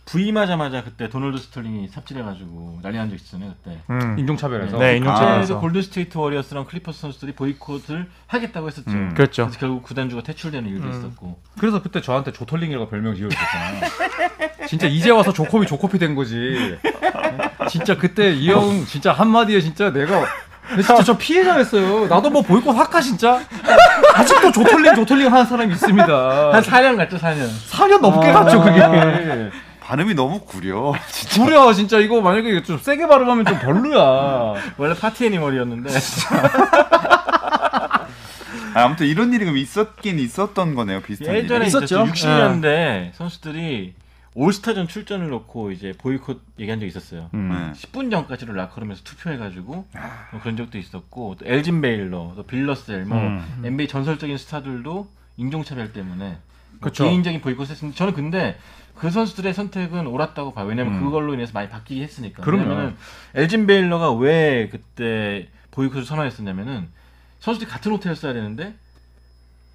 부임하자마자 0.07 0.83
그때 0.83 1.09
도널드 1.09 1.37
스털링이 1.37 1.89
삽질해가지고 1.89 2.79
난리 2.81 2.97
난 2.97 3.09
적 3.09 3.15
있었잖아요 3.15 3.53
그때. 3.63 3.77
인종차별에서. 4.17 4.77
네, 4.77 4.97
인종차별에서. 4.97 5.39
그때도 5.41 5.59
골든 5.59 5.81
스테이트 5.81 6.17
워리어스랑 6.17 6.65
클리퍼스 6.65 7.01
선수들이 7.01 7.33
보이콧을 7.33 8.07
하겠다고 8.27 8.67
했었죠. 8.67 8.89
음. 8.91 9.13
그렇죠. 9.15 9.43
그래서 9.45 9.59
결국 9.59 9.83
구단주가 9.83 10.23
퇴출되는 10.23 10.69
일도 10.69 10.83
음. 10.85 10.91
있었고. 10.91 11.39
그래서 11.59 11.81
그때 11.81 12.01
저한테 12.01 12.31
조털링이라고 12.31 12.87
별명 12.89 13.15
지어주셨잖아요. 13.15 13.81
진짜 14.67 14.87
이제 14.87 15.09
와서 15.09 15.33
조코비 15.33 15.67
조코피 15.67 15.99
된 15.99 16.15
거지. 16.15 16.77
진짜 17.69 17.97
그때 17.97 18.31
이 18.33 18.49
형 18.49 18.85
진짜 18.85 19.11
한마디에 19.11 19.59
진짜 19.59 19.91
내가 19.91 20.25
근데 20.67 20.83
진짜 20.83 21.03
저 21.03 21.17
피해자였어요. 21.17 22.07
나도 22.07 22.29
뭐 22.29 22.41
보이콧 22.41 22.75
할까 22.77 22.99
진짜? 23.01 23.39
아직도 24.15 24.51
조털링 24.51 24.95
조털링 24.95 25.31
하는 25.31 25.45
사람이 25.45 25.73
있습니다. 25.73 26.53
한 26.53 26.61
4년 26.63 26.95
갔죠 26.97 27.17
4년. 27.17 27.47
4년 27.69 27.99
넘게 28.01 28.27
아. 28.29 28.43
갔죠 28.43 28.61
그게. 28.61 29.51
발음이 29.87 30.13
너무 30.15 30.41
구려. 30.41 30.93
진짜. 31.09 31.43
구려 31.43 31.73
진짜 31.73 31.99
이거 31.99 32.19
만약에 32.19 32.61
좀 32.63 32.77
세게 32.77 33.07
발음하면 33.07 33.45
좀 33.45 33.57
별로야. 33.59 34.55
원래 34.77 34.93
파티 34.93 35.27
애니멀이었는데 35.27 35.89
아, 38.73 38.83
아무튼 38.83 39.07
이런 39.07 39.31
일이 39.33 39.45
그럼 39.45 39.57
있었긴 39.57 40.19
있었던 40.19 40.75
거네요. 40.75 41.01
비슷한 41.01 41.33
예전에 41.33 41.59
일이. 41.61 41.67
있었죠. 41.67 42.03
있었죠. 42.05 42.11
60년대 42.27 43.13
선수들이 43.13 43.93
올스타전 44.35 44.87
출전을 44.89 45.29
놓고 45.29 45.71
이제 45.71 45.93
보이콧 45.97 46.41
얘기한 46.59 46.79
적 46.81 46.85
있었어요. 46.85 47.29
네. 47.31 47.71
10분 47.73 48.11
전까지를 48.11 48.55
라커룸에서 48.55 49.01
투표해가지고 49.03 49.71
뭐 49.73 50.41
그런 50.41 50.57
적도 50.57 50.77
있었고 50.77 51.37
또 51.39 51.45
엘진 51.47 51.81
베일러, 51.81 52.33
또 52.35 52.43
빌러셀, 52.43 53.05
뭐 53.05 53.17
음. 53.17 53.61
NBA 53.63 53.87
전설적인 53.87 54.37
스타들도 54.37 55.07
인종차별 55.37 55.91
때문에 55.93 56.37
뭐 56.79 56.89
그쵸. 56.89 57.03
개인적인 57.05 57.41
보이콧을 57.41 57.71
했는데 57.71 57.95
저는 57.95 58.13
근데 58.13 58.57
그 58.95 59.09
선수들의 59.11 59.53
선택은 59.53 60.07
옳았다고 60.07 60.53
봐요. 60.53 60.65
왜냐면 60.65 60.95
음. 60.95 61.03
그걸로 61.03 61.33
인해서 61.33 61.51
많이 61.53 61.69
바뀌게 61.69 62.01
했으니까. 62.03 62.43
왜냐면은 62.45 62.95
엘진 63.35 63.67
베일러가 63.67 64.11
왜 64.13 64.69
그때 64.69 65.47
보이콧을 65.71 66.05
선언했었냐면은 66.05 66.87
선수들이 67.39 67.69
같은 67.69 67.91
호텔을 67.91 68.15
써야 68.15 68.33
되는데 68.33 68.73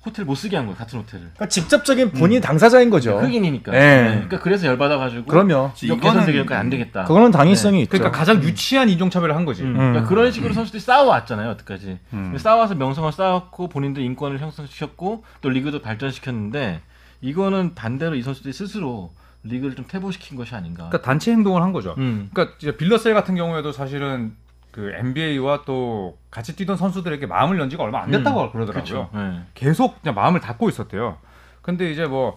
호텔 0.04 0.24
못 0.24 0.34
쓰게 0.34 0.56
한 0.56 0.66
거예요. 0.66 0.76
같은 0.76 0.98
호텔을. 0.98 1.26
그러니까 1.34 1.46
직접적인 1.46 2.10
본인 2.10 2.38
이 2.38 2.40
당사자인 2.40 2.90
거죠. 2.90 3.20
흑인이니까. 3.20 3.70
네. 3.70 3.78
네. 4.02 4.08
그러니까 4.14 4.40
그래서 4.40 4.66
열받아가지고. 4.66 5.26
그럼요. 5.26 5.70
이거 5.80 5.94
이거는- 5.94 6.00
개선 6.02 6.26
대결까지 6.26 6.58
안 6.58 6.70
되겠다. 6.70 7.04
그거는 7.04 7.30
당위성이 7.30 7.82
있죠. 7.82 7.90
그러니까 7.90 8.10
가장 8.10 8.42
유치한 8.42 8.88
인종차별을 8.88 9.36
한 9.36 9.44
거지. 9.44 9.62
음. 9.62 9.68
음. 9.68 9.74
그러니까 9.76 10.06
그런 10.08 10.32
식으로 10.32 10.54
선수들이 10.54 10.80
싸워왔잖아요, 10.80 11.50
여태까지. 11.50 12.00
음. 12.14 12.36
싸워서 12.36 12.74
명성을 12.74 13.12
쌓았고 13.12 13.68
본인들 13.68 14.02
인권을 14.02 14.40
형성시켰고 14.40 15.24
또 15.40 15.48
리그도 15.48 15.82
발전시켰는데 15.82 16.80
이거는 17.22 17.74
반대로 17.74 18.14
이 18.14 18.22
선수들이 18.22 18.52
스스로 18.52 19.12
리그를 19.44 19.74
좀 19.74 19.87
퇴보시킨 19.88 20.37
것이 20.37 20.54
아닌가. 20.54 20.88
그러니까 20.88 21.00
단체 21.02 21.32
행동을 21.32 21.62
한 21.62 21.72
거죠. 21.72 21.94
음. 21.98 22.28
그러니까 22.32 22.56
이제 22.58 22.76
빌러셀 22.76 23.14
같은 23.14 23.35
경우에도 23.35 23.72
사실은 23.72 24.37
그 24.70 24.92
NBA와 24.94 25.62
또 25.64 26.18
같이 26.30 26.56
뛰던 26.56 26.76
선수들에게 26.76 27.26
마음을 27.26 27.58
연 27.58 27.70
지가 27.70 27.82
얼마 27.82 28.02
안 28.02 28.11
됐다고 28.11 28.52
그러더라고요. 28.52 28.72
그렇죠. 28.72 29.11
네. 29.14 29.42
계속 29.54 30.00
그냥 30.02 30.14
마음을 30.14 30.40
닫고 30.40 30.68
있었대요. 30.68 31.18
근데 31.61 31.90
이제 31.90 32.06
뭐 32.06 32.37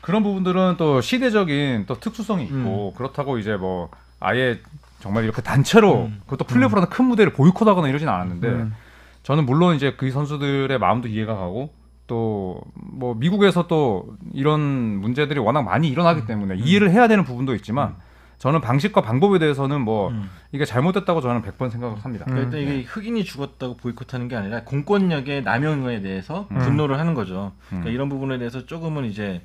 그런 0.00 0.22
부분들은 0.22 0.76
또 0.78 1.00
시대적인 1.00 1.84
또 1.86 1.98
특수성이 1.98 2.44
있고 2.44 2.94
그렇다고 2.96 3.38
이제 3.38 3.56
뭐 3.56 3.90
아예 4.20 4.60
정말 5.00 5.24
이렇게 5.24 5.42
단체로 5.42 6.06
음. 6.06 6.20
그것도 6.24 6.44
플레이오프라는 6.44 6.88
큰 6.88 7.04
무대를 7.04 7.32
보이콧하거나 7.32 7.88
이러진 7.88 8.08
않았는데 8.08 8.48
음. 8.48 8.74
저는 9.22 9.44
물론 9.44 9.76
이제 9.76 9.94
그 9.96 10.10
선수들의 10.10 10.78
마음도 10.78 11.08
이해가 11.08 11.34
가고 11.34 11.72
또 12.06 12.60
뭐 12.96 13.14
미국에서 13.14 13.66
또 13.66 14.16
이런 14.32 14.60
문제들이 14.60 15.38
워낙 15.38 15.62
많이 15.62 15.88
일어나기 15.88 16.26
때문에 16.26 16.56
이해를 16.56 16.90
해야 16.90 17.08
되는 17.08 17.24
부분도 17.24 17.54
있지만 17.56 17.96
저는 18.38 18.60
방식과 18.60 19.02
방법에 19.02 19.38
대해서는 19.38 19.82
뭐 19.82 20.10
음. 20.10 20.28
이게 20.52 20.64
잘못됐다고 20.64 21.20
저는 21.20 21.42
100번 21.42 21.70
생각을 21.70 21.98
합니다. 22.04 22.24
음. 22.28 22.32
그러니까 22.34 22.56
일단 22.58 22.60
이게 22.60 22.82
흑인이 22.86 23.24
죽었다고 23.24 23.76
보이콧하는 23.76 24.28
게 24.28 24.36
아니라 24.36 24.64
공권력의 24.64 25.42
남용에 25.42 26.00
대해서 26.02 26.46
음. 26.50 26.58
분노를 26.58 26.98
하는 26.98 27.14
거죠. 27.14 27.52
그러니까 27.68 27.90
음. 27.90 27.94
이런 27.94 28.08
부분에 28.08 28.38
대해서 28.38 28.66
조금은 28.66 29.04
이제 29.06 29.42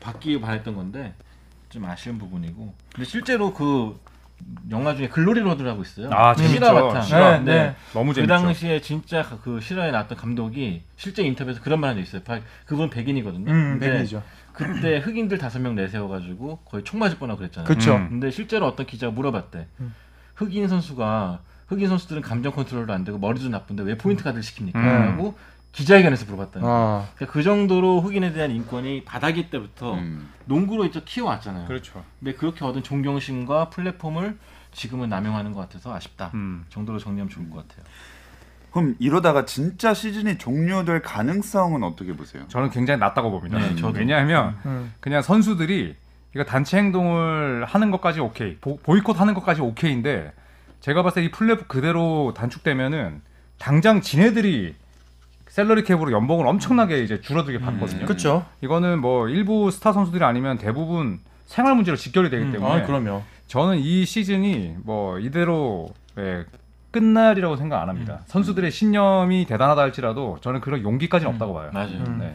바뀌기 0.00 0.40
바랬던 0.40 0.74
건데 0.74 1.14
좀 1.68 1.84
아쉬운 1.84 2.18
부분이고. 2.18 2.74
근데 2.94 3.08
실제로 3.08 3.52
그 3.52 3.98
영화 4.70 4.94
중에 4.94 5.08
Glory 5.08 5.40
Road라고 5.40 5.82
있어요. 5.82 6.10
아, 6.12 6.34
재밌죠. 6.34 6.54
실화 6.56 6.72
바탕. 6.72 7.02
실화. 7.02 7.38
네, 7.40 7.44
네. 7.44 7.76
너무 7.92 8.10
그 8.10 8.14
재밌죠. 8.16 8.32
당시에 8.34 8.80
진짜 8.80 9.22
그 9.42 9.60
실화에 9.60 9.90
나왔던 9.90 10.16
감독이 10.18 10.82
실제 10.96 11.22
인터뷰에서 11.22 11.60
그런 11.60 11.80
말 11.80 11.90
한 11.90 11.96
적 11.96 12.02
있어요. 12.02 12.22
바- 12.22 12.40
그분 12.66 12.88
백인이거든요. 12.90 13.50
음, 13.50 13.78
백인이죠. 13.78 14.22
그때 14.52 14.98
흑인들 14.98 15.38
다섯 15.38 15.58
명 15.60 15.74
내세워가지고 15.74 16.58
거의 16.64 16.84
총 16.84 17.00
맞을 17.00 17.18
뻔하고 17.18 17.38
그랬잖아요. 17.38 17.66
그쵸. 17.66 17.96
음. 17.96 18.08
근데 18.10 18.30
실제로 18.30 18.66
어떤 18.66 18.86
기자가 18.86 19.12
물어봤대. 19.12 19.66
음. 19.80 19.94
흑인 20.34 20.68
선수가 20.68 21.40
흑인 21.68 21.88
선수들은 21.88 22.20
감정 22.22 22.52
컨트롤도 22.52 22.92
안 22.92 23.04
되고 23.04 23.18
머리도 23.18 23.48
나쁜데 23.48 23.82
왜 23.84 23.96
포인트 23.96 24.22
가드를 24.24 24.42
시킵니까? 24.42 24.74
음. 24.76 24.82
라고 24.82 25.36
기자회견에서 25.72 26.26
물어봤다는. 26.26 26.68
아, 26.68 27.08
그러니까 27.14 27.32
그 27.32 27.42
정도로 27.42 28.00
흑인에 28.02 28.32
대한 28.32 28.50
인권이 28.50 29.04
바닥일 29.04 29.48
때부터 29.50 29.94
음. 29.94 30.28
농구로 30.44 30.84
이제 30.84 31.00
키워왔잖아요. 31.04 31.66
그렇죠. 31.66 32.04
근데 32.20 32.34
그렇게 32.34 32.64
얻은 32.64 32.82
존경심과 32.82 33.70
플랫폼을 33.70 34.36
지금은 34.72 35.08
남용하는 35.08 35.52
것 35.52 35.60
같아서 35.60 35.94
아쉽다. 35.94 36.30
음. 36.34 36.64
정도로 36.68 36.98
정리하면 36.98 37.30
좋을 37.30 37.48
것 37.50 37.66
같아요. 37.66 37.84
그럼 38.70 38.96
이러다가 38.98 39.44
진짜 39.44 39.92
시즌이 39.92 40.38
종료될 40.38 41.02
가능성은 41.02 41.82
어떻게 41.82 42.14
보세요? 42.14 42.44
저는 42.48 42.70
굉장히 42.70 43.00
낮다고 43.00 43.30
봅니다. 43.30 43.58
네, 43.58 43.74
저도. 43.76 43.98
왜냐하면 43.98 44.56
음. 44.64 44.92
그냥 45.00 45.20
선수들이 45.20 45.94
이거 46.34 46.44
단체 46.44 46.78
행동을 46.78 47.64
하는 47.66 47.90
것까지 47.90 48.20
오케이, 48.20 48.56
보, 48.56 48.78
보이콧 48.78 49.20
하는 49.20 49.34
것까지 49.34 49.60
오케이인데 49.60 50.32
제가 50.80 51.02
봤을 51.02 51.22
때 51.22 51.26
이 51.26 51.30
플랫폼 51.30 51.66
그대로 51.68 52.32
단축되면은 52.34 53.20
당장 53.58 54.00
지네들이 54.00 54.74
셀러리 55.52 55.84
캡으로 55.84 56.12
연봉을 56.12 56.46
엄청나게 56.46 57.02
이제 57.04 57.20
줄어들게 57.20 57.58
받거든요. 57.60 58.06
그렇죠. 58.06 58.46
이거는 58.62 59.02
뭐 59.02 59.28
일부 59.28 59.70
스타 59.70 59.92
선수들이 59.92 60.24
아니면 60.24 60.56
대부분 60.56 61.20
생활 61.44 61.74
문제로 61.74 61.94
직결이 61.94 62.30
되기 62.30 62.44
음, 62.46 62.52
때문에 62.52 62.72
아, 62.80 62.86
그럼요. 62.86 63.22
저는 63.48 63.76
이 63.76 64.06
시즌이 64.06 64.76
뭐 64.82 65.18
이대로 65.18 65.90
예, 66.16 66.46
끝날이라고 66.90 67.56
생각 67.56 67.82
안 67.82 67.90
합니다. 67.90 68.20
선수들의 68.28 68.70
신념이 68.70 69.44
대단하다 69.44 69.82
할지라도 69.82 70.38
저는 70.40 70.62
그런 70.62 70.82
용기까지는 70.82 71.34
없다고 71.34 71.52
봐요. 71.52 71.70
맞아요. 71.74 72.02
음. 72.06 72.16
네. 72.18 72.34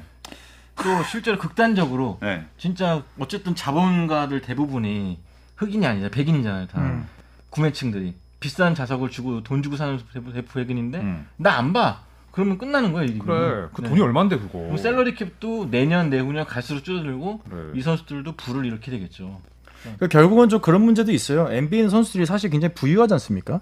또 0.75 1.01
실제로 1.09 1.39
극단적으로 1.39 2.19
네. 2.21 2.45
진짜 2.59 3.01
어쨌든 3.17 3.55
자본가들 3.55 4.41
대부분이 4.41 5.17
흑인이 5.55 5.83
아니잖아요. 5.87 6.11
백인이잖아요. 6.11 6.67
다 6.67 6.79
음. 6.81 7.07
구매층들이 7.49 8.13
비싼 8.39 8.75
자석을 8.75 9.09
주고 9.09 9.41
돈 9.41 9.63
주고 9.63 9.75
사는 9.75 9.99
대부, 10.13 10.31
대부 10.31 10.53
백인인데 10.53 10.99
음. 10.99 11.27
나 11.37 11.57
안 11.57 11.73
봐. 11.73 12.05
그러면 12.37 12.59
끝나는 12.59 12.93
거예요. 12.93 13.09
이 13.09 13.17
그래, 13.17 13.65
그 13.73 13.81
네. 13.81 13.89
돈이 13.89 13.99
얼마인데 13.99 14.37
그거. 14.37 14.59
그럼 14.59 14.77
샐러리 14.77 15.15
캡도 15.15 15.71
내년 15.71 16.11
내후년 16.11 16.45
갈수록 16.45 16.83
줄어들고 16.83 17.39
그래. 17.49 17.71
이 17.73 17.81
선수들도 17.81 18.33
불을 18.33 18.63
일으키게 18.63 18.91
되겠죠. 18.91 19.41
그러니까 19.81 20.07
결국은 20.07 20.47
좀 20.47 20.61
그런 20.61 20.83
문제도 20.83 21.11
있어요. 21.11 21.47
NBA는 21.51 21.89
선수들이 21.89 22.27
사실 22.27 22.51
굉장히 22.51 22.75
부유하지 22.75 23.15
않습니까? 23.15 23.61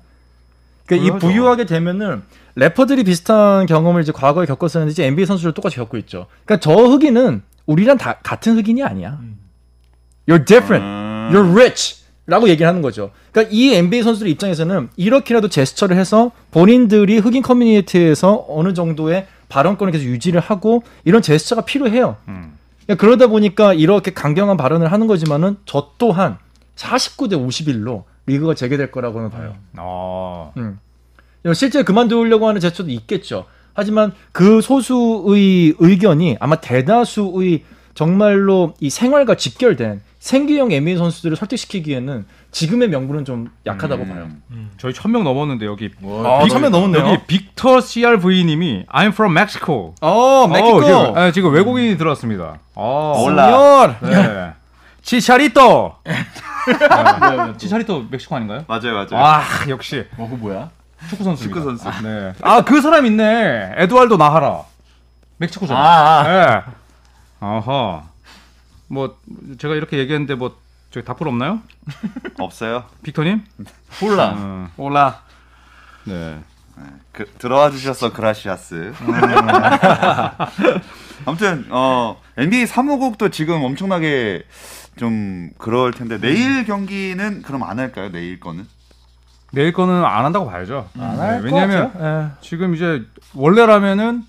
그러니까 0.88 1.16
이. 1.16 1.20
부유하게 1.20 1.68
되면은 1.68 2.24
래퍼들이 2.56 3.06
비슷한 3.06 3.66
경험을 3.66 4.02
이제 4.02 4.12
과거에 4.12 4.46
겪었었는데 4.46 4.92
이제 4.92 5.06
NBA 5.06 5.26
선수들 5.26 5.54
똑같이 5.54 5.78
겪고 5.78 5.96
있죠. 6.00 6.28
그러니까 6.44 6.60
저 6.60 6.76
흑인은 6.76 7.44
우리랑 7.68 7.98
다 7.98 8.20
같은 8.24 8.58
흑인이 8.58 8.84
아니야. 8.84 9.20
음. 9.22 9.40
You're 10.28 10.46
different. 10.46 10.86
음. 10.86 11.30
You're 11.32 11.50
rich. 11.54 12.04
라고 12.28 12.50
얘기를 12.50 12.68
하는 12.68 12.82
거죠. 12.82 13.12
그러니까 13.32 13.54
이 13.56 13.74
NBA 13.74 14.02
선수들 14.02 14.28
입장에서는 14.30 14.90
이렇게라도 14.98 15.48
제스처를 15.48 15.96
해서 15.96 16.32
본인들이 16.52 17.20
흑인 17.20 17.44
커뮤니티에서 17.44 18.46
어느 18.50 18.74
정도의 18.74 19.28
발언권을 19.50 19.92
계속 19.92 20.06
유지를 20.06 20.42
하고 20.42 20.84
이런 21.04 21.22
제스처가 21.22 21.66
필요해요. 21.66 22.18
음. 22.28 22.58
그러니까 22.86 23.02
그러다 23.02 23.28
보니까 23.28 23.74
이렇게 23.74 24.12
강경한 24.12 24.58
발언을 24.58 24.92
하는 24.92 25.08
거지만은 25.08 25.58
저 25.66 25.92
또한 25.98 26.38
49대 26.76 27.34
51로 27.34 28.04
리그가 28.26 28.56
재개될 28.56 28.92
거라고는 28.92 29.30
봐요. 29.30 29.56
아, 29.78 30.52
음. 30.58 30.80
실제 31.54 31.84
그만두려고 31.84 32.48
하는 32.48 32.60
제스처도 32.60 32.90
있겠죠. 32.90 33.46
하지만 33.74 34.14
그 34.32 34.62
소수의 34.62 35.76
의견이 35.78 36.38
아마 36.40 36.56
대다수의 36.56 37.64
정말로 37.94 38.74
이 38.80 38.90
생활과 38.90 39.36
직결된 39.36 40.02
생계형 40.26 40.72
NBA 40.72 40.98
선수들을 40.98 41.38
설득시키기에는 41.38 42.26
지금의 42.50 42.90
명분은 42.90 43.26
좀 43.26 43.52
약하다고 43.68 44.04
음. 44.06 44.10
봐요. 44.10 44.28
저희 44.80 44.92
천 44.92 45.12
명 45.12 45.24
넘었는데 45.24 45.68
여기 45.68 45.92
뭐, 46.00 46.26
아, 46.26 46.48
천명 46.48 46.72
넘었네요. 46.72 47.06
여기 47.06 47.24
빅터 47.28 47.80
CRV님이 47.80 48.88
I'm 48.92 49.10
from 49.10 49.34
Mexico. 49.38 49.94
어, 50.02 50.48
멕시코. 50.48 50.78
어, 50.78 50.82
지금, 50.84 51.14
네, 51.14 51.32
지금 51.32 51.54
외국인이 51.54 51.96
들어왔습니다. 51.96 52.58
어, 52.74 53.22
올라. 53.24 54.00
네. 54.02 54.54
치차리토. 55.04 55.94
네. 56.06 56.14
치차리토 57.58 58.06
멕시코 58.10 58.36
아닌가요? 58.36 58.66
맞아요, 58.68 58.94
맞아요. 58.96 59.24
아 59.24 59.44
역시 59.70 60.08
뭐, 60.18 60.28
그 60.28 60.34
뭐야? 60.34 60.72
축구 61.08 61.24
선수. 61.24 61.44
축구 61.44 61.62
선수. 61.62 61.88
네. 62.02 62.34
아그 62.42 62.82
사람 62.82 63.06
있네. 63.06 63.74
에드왈도 63.78 64.18
나하라. 64.18 64.64
멕시코잖아. 65.38 65.80
아, 65.80 66.20
아. 66.20 66.24
네. 66.24 66.62
아하. 67.42 68.15
뭐 68.88 69.18
제가 69.58 69.76
이렇게 69.76 69.98
얘기했는데 69.98 70.36
뭐 70.36 70.58
저기 70.92 71.06
답글 71.06 71.28
없나요? 71.28 71.62
없어요. 72.40 72.86
빅터님? 73.04 73.44
홀라. 74.02 74.34
어, 74.38 74.70
올라. 74.78 75.22
네. 76.06 76.40
그, 77.12 77.26
들어와 77.38 77.72
주셔서 77.72 78.14
그라시아스. 78.14 78.94
아무튼 81.26 81.66
어 81.70 82.22
NBA 82.38 82.68
사무국도 82.68 83.30
지금 83.30 83.64
엄청나게 83.64 84.44
좀 84.98 85.50
그럴 85.58 85.92
텐데 85.92 86.20
내일 86.20 86.66
경기는 86.66 87.42
그럼 87.42 87.64
안 87.64 87.80
할까요? 87.80 88.12
내일 88.12 88.40
거는? 88.40 88.68
내일 89.52 89.72
거는 89.72 90.04
안 90.04 90.26
한다고 90.26 90.48
봐야죠. 90.48 90.90
안할 91.00 91.42
네, 91.42 91.46
왜냐면 91.46 92.36
지금 92.42 92.76
이제 92.76 93.04
원래라면은 93.34 94.24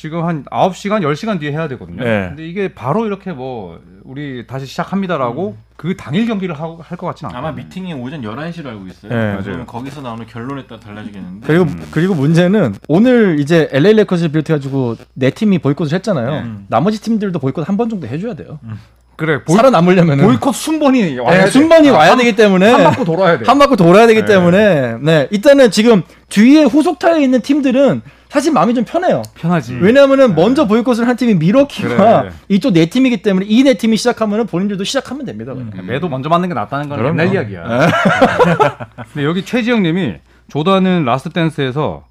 지금 0.00 0.24
한 0.24 0.44
9시간, 0.44 1.02
10시간 1.02 1.38
뒤에 1.38 1.52
해야 1.52 1.68
되거든요. 1.68 2.02
네. 2.02 2.28
근데 2.28 2.48
이게 2.48 2.72
바로 2.72 3.04
이렇게 3.04 3.32
뭐 3.32 3.78
우리 4.02 4.46
다시 4.46 4.64
시작합니다라고 4.64 5.56
그 5.76 5.94
당일 5.94 6.26
경기를 6.26 6.54
할 6.58 6.78
것 6.96 7.06
같지는 7.08 7.30
않아요. 7.30 7.38
아마 7.48 7.52
미팅이 7.54 7.92
오전 7.92 8.22
11시로 8.22 8.68
알고 8.68 8.86
있어요. 8.86 9.12
네. 9.12 9.38
그러면. 9.42 9.66
거기서 9.66 10.00
나오는 10.00 10.24
결론에 10.24 10.64
따라 10.66 10.80
달라지겠는데. 10.80 11.46
그리고 11.46 11.64
음. 11.64 11.86
그리고 11.90 12.14
문제는 12.14 12.76
오늘 12.88 13.40
이제 13.40 13.68
LA 13.72 13.92
레커스를 13.92 14.30
비롯해 14.30 14.54
가지고 14.54 14.96
네 15.12 15.28
팀이 15.28 15.58
보이콧을 15.58 15.92
했잖아요. 15.92 16.30
음. 16.44 16.64
나머지 16.68 16.98
팀들도 17.02 17.38
보이콧 17.38 17.68
한 17.68 17.76
번 17.76 17.90
정도 17.90 18.06
해 18.06 18.18
줘야 18.18 18.32
돼요. 18.32 18.58
그래. 19.16 19.44
보이, 19.44 19.54
살아남으려면은 19.54 20.24
보이콧 20.24 20.54
순번이 20.54 21.18
와야 21.18 21.40
네, 21.40 21.44
돼. 21.44 21.50
순번이 21.50 21.90
아, 21.90 21.92
와야 21.92 22.10
한- 22.12 22.18
되기 22.18 22.34
때문에 22.34 22.70
한 22.72 22.84
바퀴 22.84 23.04
돌아야 23.04 23.38
돼. 23.38 23.44
한 23.44 23.58
바퀴 23.58 23.76
돌아야 23.76 24.06
되기 24.06 24.20
네. 24.22 24.26
때문에 24.26 24.96
네 25.02 25.28
일단은 25.30 25.70
지금 25.70 26.02
뒤에 26.30 26.64
후속 26.64 26.98
타에 26.98 27.22
있는 27.22 27.42
팀들은 27.42 28.00
사실 28.30 28.52
마음이 28.52 28.72
좀 28.74 28.84
편해요. 28.84 29.22
편하지. 29.34 29.74
왜냐하면은 29.74 30.34
먼저 30.36 30.66
보이콧을 30.66 31.06
한 31.06 31.16
팀이 31.16 31.34
미러키가 31.34 32.22
그래. 32.22 32.30
이쪽 32.48 32.72
네 32.72 32.86
팀이기 32.86 33.22
때문에 33.22 33.44
이 33.48 33.64
네 33.64 33.74
팀이 33.74 33.96
시작하면은 33.96 34.46
본인들도 34.46 34.84
시작하면 34.84 35.26
됩니다. 35.26 35.52
그냥. 35.52 35.70
매도 35.86 36.08
먼저 36.08 36.28
맞는 36.28 36.48
게 36.48 36.54
낫다는 36.54 36.88
건 36.88 36.98
그럼요. 36.98 37.20
옛날 37.20 37.34
이야기야. 37.34 37.64
근데 39.12 39.24
여기 39.24 39.44
최지영님이 39.44 40.14
조던은 40.48 41.04
Last 41.04 41.30
Dance에서 41.30 42.04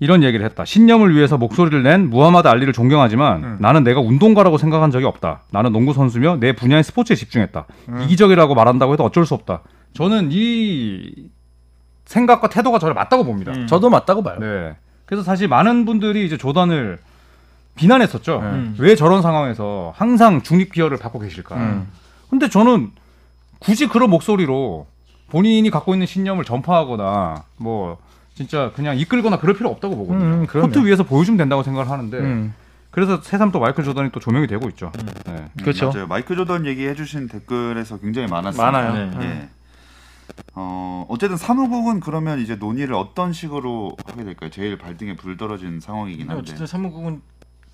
이런 0.00 0.24
얘기를 0.24 0.44
했다. 0.44 0.64
신념을 0.64 1.14
위해서 1.14 1.38
목소리를 1.38 1.82
낸 1.84 2.10
무하마드 2.10 2.48
알리를 2.48 2.72
존경하지만 2.72 3.58
나는 3.60 3.84
내가 3.84 4.00
운동가라고 4.00 4.58
생각한 4.58 4.90
적이 4.90 5.06
없다. 5.06 5.42
나는 5.52 5.70
농구 5.72 5.92
선수며 5.92 6.38
내 6.40 6.52
분야의 6.52 6.82
스포츠에 6.82 7.14
집중했다. 7.14 7.64
이기적이라고 8.02 8.54
말한다고 8.56 8.92
해도 8.94 9.04
어쩔 9.04 9.24
수 9.24 9.34
없다. 9.34 9.62
저는 9.94 10.30
이 10.32 11.28
생각과 12.06 12.48
태도가 12.48 12.80
저를 12.80 12.92
맞다고 12.94 13.24
봅니다. 13.24 13.52
음. 13.52 13.66
저도 13.68 13.88
맞다고 13.88 14.22
봐요. 14.24 14.36
네. 14.40 14.74
그래서 15.06 15.22
사실 15.22 15.48
많은 15.48 15.84
분들이 15.84 16.24
이제 16.24 16.36
조던을 16.36 16.98
비난했었죠. 17.76 18.38
음. 18.40 18.74
왜 18.78 18.94
저런 18.94 19.22
상황에서 19.22 19.92
항상 19.96 20.42
중립 20.42 20.72
기어를 20.72 20.96
박고 20.98 21.18
계실까? 21.18 21.56
음. 21.56 21.88
근데 22.30 22.48
저는 22.48 22.90
굳이 23.58 23.88
그런 23.88 24.10
목소리로 24.10 24.86
본인이 25.28 25.68
갖고 25.70 25.94
있는 25.94 26.06
신념을 26.06 26.44
전파하거나 26.44 27.44
뭐 27.56 27.98
진짜 28.34 28.72
그냥 28.74 28.96
이끌거나 28.98 29.38
그럴 29.38 29.56
필요 29.56 29.70
없다고 29.70 29.96
보거든요. 29.96 30.24
음. 30.24 30.46
코트 30.46 30.84
위에서 30.84 31.02
보여주면 31.02 31.38
된다고 31.38 31.62
생각을 31.62 31.90
하는데 31.90 32.18
음. 32.18 32.54
그래서 32.90 33.20
새삼 33.20 33.50
또 33.50 33.58
마이클 33.58 33.82
조던이 33.82 34.10
또 34.12 34.20
조명이 34.20 34.46
되고 34.46 34.68
있죠. 34.68 34.92
네. 34.94 35.32
음, 35.32 35.48
그렇죠. 35.60 35.90
맞아요. 35.90 36.06
마이클 36.06 36.36
조던 36.36 36.64
얘기해 36.66 36.94
주신 36.94 37.26
댓글에서 37.26 37.98
굉장히 37.98 38.28
많았습니다. 38.28 38.70
많아요. 38.70 39.10
네. 39.18 39.26
예. 39.26 39.48
어, 40.54 41.04
어쨌든 41.08 41.36
사무국은 41.36 42.00
그러면 42.00 42.40
이제 42.40 42.56
논의를 42.56 42.94
어떤 42.94 43.32
식으로 43.32 43.96
하게 44.06 44.24
될까요? 44.24 44.50
제일 44.50 44.78
발등에 44.78 45.16
불 45.16 45.36
떨어진 45.36 45.80
상황이긴 45.80 46.26
근데 46.26 46.34
한데. 46.34 46.42
어쨌든 46.42 46.66
사무국은 46.66 47.22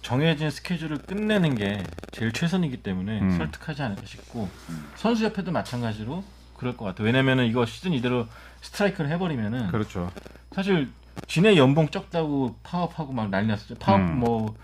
정해진 0.03 0.51
스케줄을 0.51 0.99
끝내는 0.99 1.55
게 1.57 1.83
제일 2.13 2.33
최선이기 2.33 2.79
때문에 2.79 3.21
음. 3.21 3.37
설득하지 3.37 3.83
않을까 3.83 4.03
싶고 4.07 4.49
선수 4.97 5.25
협회도 5.27 5.53
마찬가지로 5.53 6.25
그럴 6.57 6.77
것 6.77 6.87
같아요. 6.87 7.07
왜냐면은 7.07 7.47
이거 7.47 7.67
시즌 7.67 7.93
이대로 7.93 8.27
스트라이크를 8.63 9.11
해버리면은 9.11 9.69
그렇죠. 9.69 10.11
사실 10.53 10.91
지네 11.27 11.57
연봉 11.57 11.89
적다고 11.89 12.57
파업하고 12.63 13.13
막 13.13 13.29
난리 13.31 13.47
났었죠. 13.49 13.75
파업 13.77 14.01
음. 14.01 14.21
뭐 14.21 14.55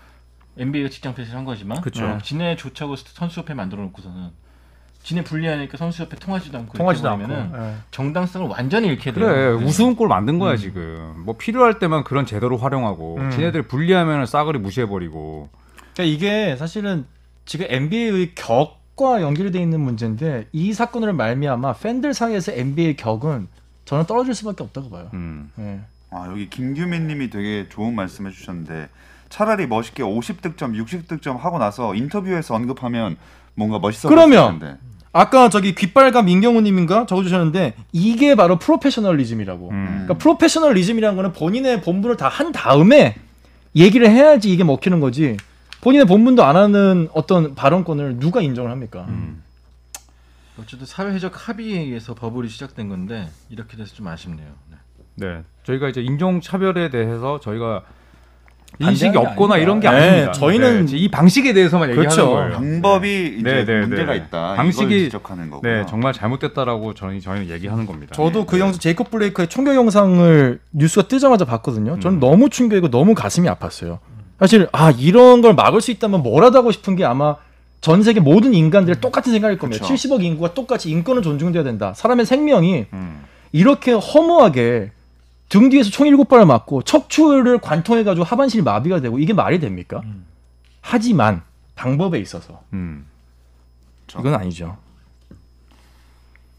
NBA가 0.57 0.89
직장 0.89 1.13
폐지를 1.13 1.37
한 1.37 1.45
거지만. 1.45 1.77
어, 1.77 2.17
지네 2.23 2.55
좋자고 2.55 2.95
선수협회 2.95 3.53
만들어 3.53 3.83
놓고서는 3.83 4.31
지네 5.03 5.23
불리하니까 5.23 5.77
선수 5.77 6.03
협회 6.03 6.17
통하지도 6.17 6.57
않고 6.57 6.77
통하지도 6.77 7.09
않고. 7.09 7.31
예. 7.31 7.75
정당성을 7.91 8.47
완전히 8.49 8.87
잃게 8.87 9.13
돼요. 9.13 9.25
그래 9.25 9.57
네. 9.57 9.65
우스운 9.65 9.95
꼴 9.95 10.07
만든 10.09 10.37
거야 10.37 10.53
음. 10.53 10.57
지금. 10.57 11.13
뭐 11.25 11.37
필요할 11.37 11.79
때만 11.79 12.03
그런 12.03 12.25
제도로 12.25 12.57
활용하고 12.57 13.17
음. 13.17 13.31
지네들 13.31 13.63
불리하면 13.63 14.25
싸그리 14.25 14.59
무시해버리고. 14.59 15.49
그러니까 15.93 16.03
이게 16.03 16.55
사실은 16.57 17.05
지금 17.45 17.67
NBA의 17.69 18.35
격과 18.35 19.21
연결돼 19.21 19.61
있는 19.61 19.79
문제인데 19.79 20.47
이 20.51 20.73
사건으로 20.73 21.13
말미암아 21.13 21.73
팬들 21.73 22.13
사이에서 22.13 22.51
NBA 22.51 22.97
격은 22.97 23.47
저는 23.85 24.05
떨어질 24.05 24.35
수밖에 24.35 24.63
없다고 24.63 24.89
봐요. 24.89 25.09
음. 25.13 25.49
예. 25.59 25.79
아, 26.11 26.27
여기 26.29 26.49
김규민님이 26.49 27.29
되게 27.29 27.67
좋은 27.69 27.95
말씀해 27.95 28.31
주셨는데 28.31 28.89
차라리 29.29 29.67
멋있게 29.67 30.03
50득점, 30.03 30.81
60득점 30.85 31.37
하고 31.37 31.57
나서 31.57 31.95
인터뷰에서 31.95 32.55
언급하면 32.55 33.17
뭔가 33.57 33.79
멋있어 33.79 34.07
그러면! 34.07 34.59
텐데. 34.59 34.77
아까 35.11 35.49
저기 35.49 35.73
귓발감 35.73 36.25
민경호님인가 36.25 37.07
적어주셨는데 37.07 37.73
이게 37.91 38.35
바로 38.35 38.59
프로페셔널리즘이라고. 38.59 39.69
음. 39.71 39.85
그러니까 39.87 40.13
프로페셔널리즘이라는 40.15 41.15
거는 41.15 41.33
본인의 41.33 41.81
본분을 41.81 42.17
다 42.17 42.27
한 42.29 42.51
다음에 42.51 43.15
얘기를 43.75 44.07
해야지 44.09 44.51
이게 44.53 44.63
먹히는 44.63 44.99
거지. 44.99 45.35
본인의 45.81 46.05
본분도 46.05 46.43
안 46.43 46.55
하는 46.55 47.09
어떤 47.13 47.55
발언권을 47.55 48.19
누가 48.19 48.41
인정을 48.41 48.69
합니까? 48.69 49.05
음. 49.09 49.43
어쨌든 50.59 50.85
사회적 50.85 51.47
합의에 51.49 51.79
의해서 51.79 52.13
버블이 52.13 52.47
시작된 52.49 52.89
건데 52.89 53.29
이렇게 53.49 53.75
돼서 53.77 53.93
좀 53.95 54.07
아쉽네요. 54.07 54.47
네. 54.69 54.77
네, 55.15 55.43
저희가 55.63 55.89
이제 55.89 56.01
인종 56.01 56.41
차별에 56.41 56.89
대해서 56.89 57.39
저희가 57.39 57.83
인식이 58.79 59.11
게 59.11 59.17
없거나 59.17 59.55
아닙니다. 59.55 59.57
이런 59.57 59.79
게 59.79 59.89
네, 59.89 59.95
아닙니다. 60.09 60.31
저희는 60.33 60.85
네, 60.85 60.97
이 60.97 61.07
방식에 61.07 61.53
대해서만 61.53 61.89
얘기하는 61.89 62.09
그렇죠. 62.15 62.29
거예요. 62.31 62.51
방법이 62.53 63.37
이제 63.39 63.43
네, 63.43 63.65
네, 63.65 63.79
문제가 63.81 64.11
네. 64.11 64.17
있다. 64.19 64.55
방식이- 64.57 65.05
지적하는 65.05 65.49
거고요. 65.49 65.71
네, 65.71 65.85
정말 65.89 66.13
잘못됐다라고 66.13 66.93
저희 66.93 67.19
저희는 67.19 67.49
얘기하는 67.49 67.85
겁니다. 67.87 68.13
저도 68.13 68.45
그 68.45 68.59
영상 68.59 68.79
제이콥 68.79 69.09
블레이크의 69.09 69.47
총격 69.47 69.75
영상을 69.75 70.59
뉴스가 70.73 71.07
뜨자마자 71.07 71.45
봤거든요. 71.45 71.99
저는 71.99 72.17
음. 72.17 72.19
너무 72.19 72.49
충격이고 72.49 72.89
너무 72.91 73.15
가슴이 73.15 73.47
아팠어요. 73.47 73.97
사실 74.39 74.67
아 74.71 74.91
이런 74.91 75.41
걸 75.41 75.55
막을 75.55 75.81
수 75.81 75.89
있다면 75.89 76.21
뭐라도 76.21 76.59
하고 76.59 76.71
싶은 76.71 76.95
게 76.95 77.03
아마 77.03 77.35
전 77.81 78.03
세계 78.03 78.19
모든 78.19 78.53
인간들의 78.53 79.01
똑같은 79.01 79.31
생각일 79.31 79.57
겁니다. 79.57 79.83
그쵸. 79.85 79.93
70억 79.95 80.21
인구가 80.23 80.53
똑같이 80.53 80.91
인권은 80.91 81.23
존중돼야 81.23 81.63
된다. 81.63 81.93
사람의 81.95 82.25
생명이 82.27 82.85
음. 82.93 83.23
이렇게 83.51 83.93
허무하게 83.93 84.91
등 85.49 85.69
뒤에서 85.69 85.89
총 85.89 86.07
일곱 86.07 86.27
발을 86.27 86.45
맞고 86.45 86.83
척추를 86.83 87.59
관통해가지고 87.59 88.25
하반신이 88.25 88.63
마비가 88.63 88.99
되고 88.99 89.17
이게 89.19 89.33
말이 89.33 89.59
됩니까? 89.59 90.01
음. 90.03 90.25
하지만 90.81 91.41
방법에 91.75 92.19
있어서 92.19 92.61
음. 92.73 93.05
그렇죠. 94.05 94.19
이건 94.21 94.39
아니죠. 94.39 94.77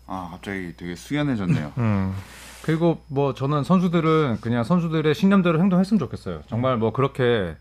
아, 0.06 0.28
갑자기 0.32 0.74
되게 0.76 0.94
수연해졌네요. 0.94 1.72
음. 1.78 2.14
그리고 2.62 3.02
뭐 3.08 3.34
저는 3.34 3.64
선수들은 3.64 4.38
그냥 4.40 4.64
선수들의 4.64 5.14
신념대로 5.14 5.60
행동했으면 5.60 5.98
좋겠어요. 5.98 6.42
정말 6.48 6.76
뭐 6.76 6.92
그렇게 6.92 7.56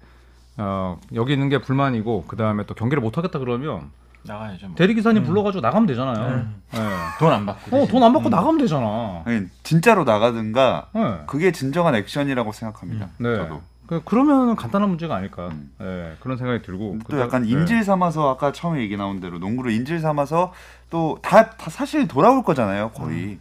어, 0.58 1.00
여기 1.14 1.34
있는 1.34 1.50
게 1.50 1.60
불만이고 1.62 2.26
그 2.28 2.36
다음에 2.36 2.66
또 2.66 2.74
경기를 2.74 3.02
못 3.02 3.18
하겠다 3.18 3.40
그러면 3.40 3.92
나가야죠. 4.28 4.68
뭐. 4.68 4.76
대리 4.76 4.94
기사님 4.94 5.24
불러가지고 5.24 5.62
나가면 5.62 5.88
되잖아요. 5.88 6.46
네. 6.74 6.80
돈안 7.20 7.46
받고. 7.46 7.76
어, 7.84 7.88
돈 7.88 8.04
안 8.04 8.14
받고 8.14 8.30
나가면 8.30 8.58
되잖아. 8.60 9.24
아니, 9.26 9.46
진짜로 9.64 10.04
나가든가 10.04 10.90
네. 10.94 11.02
그게 11.28 11.52
진정한 11.52 11.96
액션이라고 11.96 12.52
생각합니다. 12.52 13.08
네. 13.18 13.36
저도. 13.38 13.62
그, 13.88 14.02
그러면 14.04 14.56
간단한 14.58 14.90
문제가 14.90 15.16
아닐까. 15.16 15.48
음. 15.48 15.72
네, 15.80 16.16
그런 16.20 16.38
생각이 16.38 16.62
들고. 16.62 17.00
또 17.10 17.20
약간 17.22 17.44
네. 17.44 17.50
인질 17.50 17.84
삼아서 17.86 18.30
아까 18.30 18.52
처음에 18.52 18.82
얘기 18.82 18.98
나온 18.98 19.22
대로 19.22 19.40
농구를 19.40 19.72
인질 19.72 20.00
삼아서 20.02 20.52
또 20.90 21.18
다 21.22 21.52
다 21.52 21.70
사실 21.70 22.08
돌아올 22.08 22.44
거잖아요, 22.44 22.92
거의. 22.92 23.40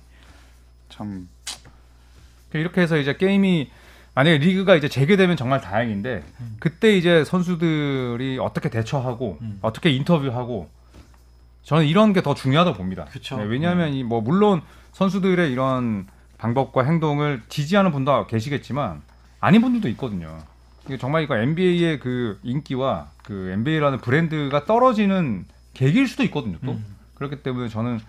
참 0.88 1.28
이렇게 2.52 2.80
해서 2.80 2.96
이제 2.96 3.16
게임이 3.16 3.70
만약에 4.16 4.38
리그가 4.38 4.74
이제 4.76 4.88
재개되면 4.88 5.36
정말 5.36 5.60
다행인데 5.60 6.24
그때 6.58 6.96
이제 6.96 7.22
선수들이 7.22 8.38
어떻게 8.40 8.70
대처하고 8.70 9.38
음. 9.42 9.58
어떻게 9.60 9.90
인터뷰하고 9.90 10.68
저는 11.62 11.84
이런 11.86 12.12
게 12.14 12.22
더 12.22 12.34
중요하다고 12.34 12.78
봅니다. 12.78 13.04
네, 13.36 13.44
왜냐하면 13.44 13.92
이뭐 13.92 14.22
물론 14.22 14.62
선수들의 14.92 15.52
이런 15.52 16.06
방법과 16.38 16.84
행동을 16.84 17.42
지지하는 17.50 17.92
분도 17.92 18.26
계시겠지만 18.26 19.02
아닌 19.40 19.60
분들도 19.60 19.88
있거든요. 19.90 20.38
이게 20.86 20.96
정말 20.96 21.22
이거 21.22 21.36
NBA의 21.36 22.00
그 22.00 22.38
인기와 22.42 23.10
그 23.22 23.50
NBA라는 23.52 23.98
브랜드가 24.00 24.64
떨어지는 24.64 25.44
계기일 25.74 26.08
수도 26.08 26.22
있거든요. 26.24 26.56
또 26.64 26.72
음. 26.72 26.84
그렇기 27.16 27.42
때문에 27.42 27.68
저는 27.68 28.00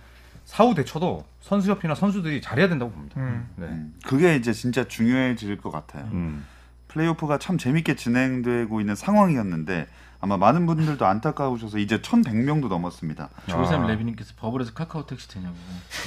사후 0.48 0.74
대처도 0.74 1.26
선수협회나 1.42 1.94
선수들이 1.94 2.42
잘해야 2.42 2.70
된다고 2.70 2.90
봅니다. 2.92 3.20
음. 3.20 3.50
네. 3.58 3.66
음, 3.68 3.94
그게 4.06 4.38
이제 4.38 4.54
진짜 4.54 4.86
중요해질 4.86 5.58
것 5.58 5.72
같아요. 5.72 6.10
음. 6.14 6.46
플레이오프가 6.88 7.38
참 7.38 7.58
재밌게 7.58 7.98
진행되고 7.98 8.80
있는 8.80 8.96
상황이었는데 8.96 9.88
아마 10.20 10.36
많은 10.36 10.66
분들도 10.66 11.06
안타까우셔서 11.06 11.78
이제 11.78 12.02
1,100명도 12.02 12.68
넘었습니다. 12.70 13.30
조샘 13.48 13.84
아. 13.84 13.88
레비님께서 13.88 14.34
버블에서 14.38 14.74
카카오 14.74 15.06
택시 15.06 15.28
되냐고. 15.28 15.54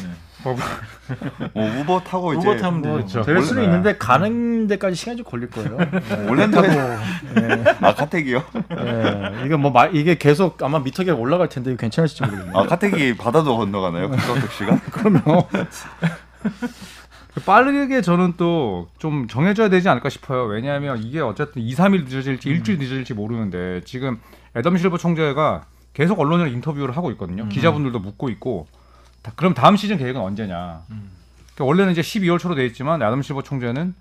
네. 0.03 0.11
어, 1.55 1.81
우버 1.81 2.01
타고 2.01 2.33
이제 2.35 2.49
우버 2.49 2.61
타면 2.61 2.83
되죠. 2.83 2.95
그렇죠. 2.95 3.23
될 3.23 3.43
수는 3.43 3.63
원래- 3.63 3.73
있는데 3.77 3.99
가는 3.99 4.67
데까지 4.67 4.97
시간이 4.97 5.19
좀 5.19 5.27
걸릴 5.27 5.49
거예요. 5.51 5.77
올랜도에 6.29 6.69
네. 7.35 7.65
아 7.81 7.95
카텍이요? 7.95 8.43
네. 8.71 9.43
이게 9.45 9.55
뭐 9.57 9.71
마- 9.71 9.87
이게 9.87 10.17
계속 10.17 10.61
아마 10.63 10.81
미터기가 10.81 11.15
올라갈 11.17 11.49
텐데 11.49 11.77
괜찮을지 11.79 12.23
모르겠네요. 12.25 12.57
아 12.59 12.67
카텍이 12.67 13.17
바다도 13.17 13.57
건너가나요? 13.59 14.11
카카오 14.11 14.35
택시가? 14.41 14.81
그러면 14.91 15.23
빠르게 17.45 18.01
저는 18.03 18.35
또 18.37 18.89
좀 18.99 19.27
정해져야 19.29 19.69
되지 19.69 19.89
않을까 19.89 20.09
싶어요. 20.09 20.45
왜냐하면 20.45 21.03
이게 21.03 21.21
어쨌든 21.21 21.63
2, 21.63 21.75
3일 21.75 22.05
늦어질지 22.05 22.49
일주일 22.49 22.79
늦어질지 22.79 23.15
모르는데 23.15 23.81
지금 23.85 24.21
애덤 24.57 24.77
실버 24.77 24.99
총재가 24.99 25.65
계속 25.95 26.21
언론이랑 26.21 26.53
인터뷰를 26.53 26.97
하고 26.97 27.11
있거든요. 27.13 27.49
기자분들도 27.49 27.99
묻고 27.99 28.29
있고 28.31 28.67
다- 29.23 29.33
그럼 29.37 29.55
다음 29.55 29.77
시즌 29.77 29.97
계획은 29.99 30.21
언제냐? 30.21 30.83
음. 30.91 31.11
그러니까 31.55 31.65
원래는 31.65 31.93
이제 31.93 32.01
12월 32.01 32.39
초로 32.39 32.55
돼 32.55 32.65
있지만 32.67 33.03
애덤 33.03 33.23
실버 33.23 33.43
총재는 33.43 33.95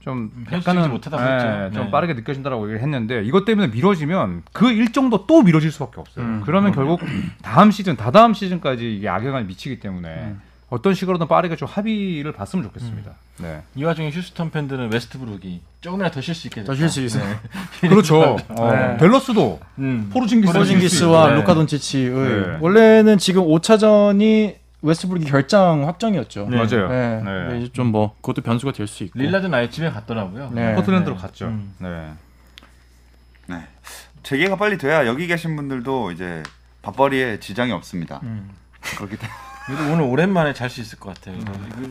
좀 0.00 0.30
음, 0.36 0.44
현실적이지 0.48 0.88
못하다고 0.88 1.22
예. 1.22 1.70
좀 1.74 1.84
네. 1.86 1.90
빠르게 1.90 2.14
느껴진다라고 2.14 2.64
얘기를 2.66 2.80
했는데 2.80 3.24
이것 3.24 3.44
때문에 3.44 3.68
미뤄지면 3.68 4.42
그 4.52 4.70
일정도 4.70 5.26
또 5.26 5.42
미뤄질 5.42 5.72
수밖에 5.72 6.00
없어요. 6.00 6.24
음, 6.24 6.42
그러면 6.44 6.70
결국 6.72 7.00
다음 7.42 7.72
시즌, 7.72 7.96
다다음 7.96 8.32
시즌까지 8.32 8.96
이게 8.96 9.08
악영향을 9.08 9.44
미치기 9.46 9.80
때문에 9.80 10.36
어떤 10.68 10.94
식으로든 10.94 11.28
빠르게 11.28 11.54
좀 11.54 11.68
합의를 11.68 12.32
봤으면 12.32 12.64
좋겠습니다. 12.64 13.12
네. 13.38 13.62
이 13.76 13.84
와중에 13.84 14.10
휴스턴 14.10 14.50
팬들은 14.50 14.92
웨스트브룩이 14.92 15.60
조금이라도 15.80 16.14
더 16.14 16.20
쉴 16.20 16.34
수 16.34 16.48
있게 16.48 16.62
됐다. 16.62 16.72
더쉴 16.72 16.88
수 16.88 17.00
있어요. 17.02 17.38
그렇죠. 17.80 18.36
어, 18.48 18.72
네. 18.72 18.96
델러스도 18.96 19.60
음. 19.78 20.10
포르징기스 20.12 21.04
네. 21.04 21.34
루카 21.34 21.54
돈치치의 21.54 22.10
네. 22.10 22.58
원래는 22.60 23.18
지금 23.18 23.42
5차전이 23.44 24.56
웨스트브룩이 24.82 25.26
결장 25.26 25.86
확정이었죠. 25.86 26.48
네. 26.50 26.56
맞아요. 26.56 26.88
네. 26.88 27.16
네. 27.18 27.22
근데 27.24 27.60
이제 27.60 27.72
좀뭐 27.72 28.16
그것도 28.20 28.42
변수가 28.42 28.72
될 28.72 28.88
수 28.88 29.04
있고. 29.04 29.18
릴라드 29.20 29.46
나이 29.46 29.70
집에 29.70 29.88
갔더라고요. 29.90 30.50
네. 30.52 30.74
포틀랜드로 30.74 31.14
네. 31.14 31.22
갔죠. 31.22 31.46
음. 31.46 31.74
네. 31.78 32.12
네. 33.46 33.64
재개가 34.24 34.56
빨리 34.56 34.78
돼야 34.78 35.06
여기 35.06 35.28
계신 35.28 35.54
분들도 35.54 36.10
이제 36.10 36.42
밥벌이에 36.82 37.38
지장이 37.38 37.70
없습니다. 37.70 38.18
음. 38.24 38.50
그렇기 38.96 39.16
때문에 39.16 39.32
그래도 39.66 39.92
오늘 39.92 40.02
오랜만에 40.04 40.52
잘 40.52 40.70
수 40.70 40.80
있을 40.80 40.98
것 40.98 41.14
같아요. 41.14 41.36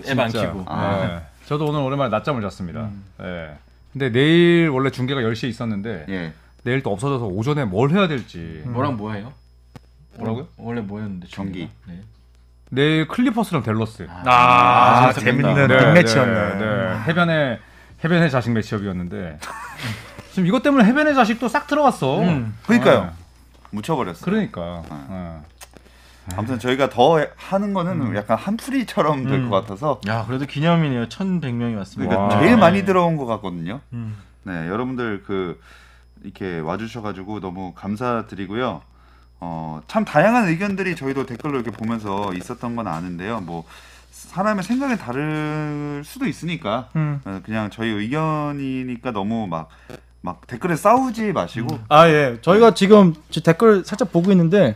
앱안 0.08 0.30
진짜. 0.30 0.48
키고. 0.48 0.64
아. 0.68 0.98
네. 1.06 1.22
저도 1.46 1.66
오늘 1.66 1.82
오랜만에 1.82 2.10
낮잠을 2.10 2.42
잤습니다. 2.42 2.82
음. 2.82 3.04
네. 3.20 3.58
근데 3.94 4.10
내일 4.12 4.70
원래 4.70 4.90
중계가 4.92 5.22
10시에 5.22 5.48
있었는데 5.50 6.06
예. 6.10 6.34
내일 6.64 6.82
또 6.84 6.92
없어져서 6.92 7.26
오전에 7.28 7.66
뭘 7.66 7.92
해야 7.92 8.08
될지 8.08 8.62
뭐랑 8.66 8.98
뭐 8.98 9.14
해요? 9.14 9.32
뭐라고요? 10.18 10.48
원래 10.58 10.82
뭐였는데 10.82 11.28
경기. 11.30 11.60
중계가? 11.60 11.72
네. 11.88 12.02
내일 12.72 13.08
클리퍼스랑 13.08 13.64
델러스. 13.64 14.08
아, 14.10 15.12
재밌겠다. 15.14 15.54
재밌는 15.54 15.68
네, 15.68 15.78
빅매치였네. 15.86 16.56
네, 16.56 16.66
네. 16.66 17.00
해변의 17.08 17.60
해변의 18.04 18.32
자식 18.32 18.52
매치업이었는데 18.52 19.40
지금 20.32 20.48
이것 20.48 20.64
때문에 20.64 20.84
해변의 20.86 21.14
자식도 21.16 21.48
싹 21.48 21.68
들어갔어. 21.68 22.22
음. 22.22 22.58
그러니까요. 22.66 23.04
네. 23.06 23.10
묻혀버렸어요. 23.72 24.26
그러니까. 24.26 24.84
아. 24.90 25.42
네. 26.28 26.36
아무튼 26.38 26.58
저희가 26.60 26.90
더 26.90 27.20
하는 27.36 27.74
거는 27.74 28.16
약간 28.16 28.38
한풀이처럼 28.38 29.24
될것 29.26 29.40
음. 29.46 29.50
같아서 29.52 30.00
야, 30.08 30.26
그래도 30.26 30.46
기념이네요. 30.46 31.08
1,100명이 31.08 31.78
왔습니다. 31.78 32.16
그러니까 32.16 32.36
와. 32.36 32.42
제일 32.42 32.58
많이 32.58 32.84
들어온 32.86 33.16
것 33.18 33.26
같거든요. 33.26 33.82
음. 33.94 34.18
네, 34.44 34.68
여러분들 34.68 35.24
그 35.26 35.60
이렇게 36.24 36.60
와주셔가지고 36.60 37.40
너무 37.42 37.74
감사드리고요. 37.76 38.82
어, 39.42 39.82
참 39.88 40.06
다양한 40.06 40.48
의견들이 40.48 40.96
저희도 40.96 41.26
댓글로 41.26 41.56
이렇게 41.60 41.70
보면서 41.72 42.34
있었던 42.34 42.76
건 42.76 42.88
아는데요. 42.88 43.42
뭐 43.42 43.64
사람의 44.12 44.64
생각이 44.64 44.98
다를 44.98 46.02
수도 46.06 46.26
있으니까 46.26 46.90
음. 46.96 47.22
어, 47.26 47.42
그냥 47.46 47.70
저희 47.70 47.90
의견이니까 47.90 49.12
너무 49.12 49.48
막 49.48 49.70
막 50.22 50.48
댓글에 50.48 50.76
싸우지 50.76 51.34
마시고 51.34 51.68
아 51.88 52.08
예, 52.10 52.40
저희가 52.42 52.74
지금 52.74 53.14
지- 53.30 53.44
댓글 53.44 53.86
살짝 53.86 54.12
보고 54.12 54.32
있는데 54.32 54.76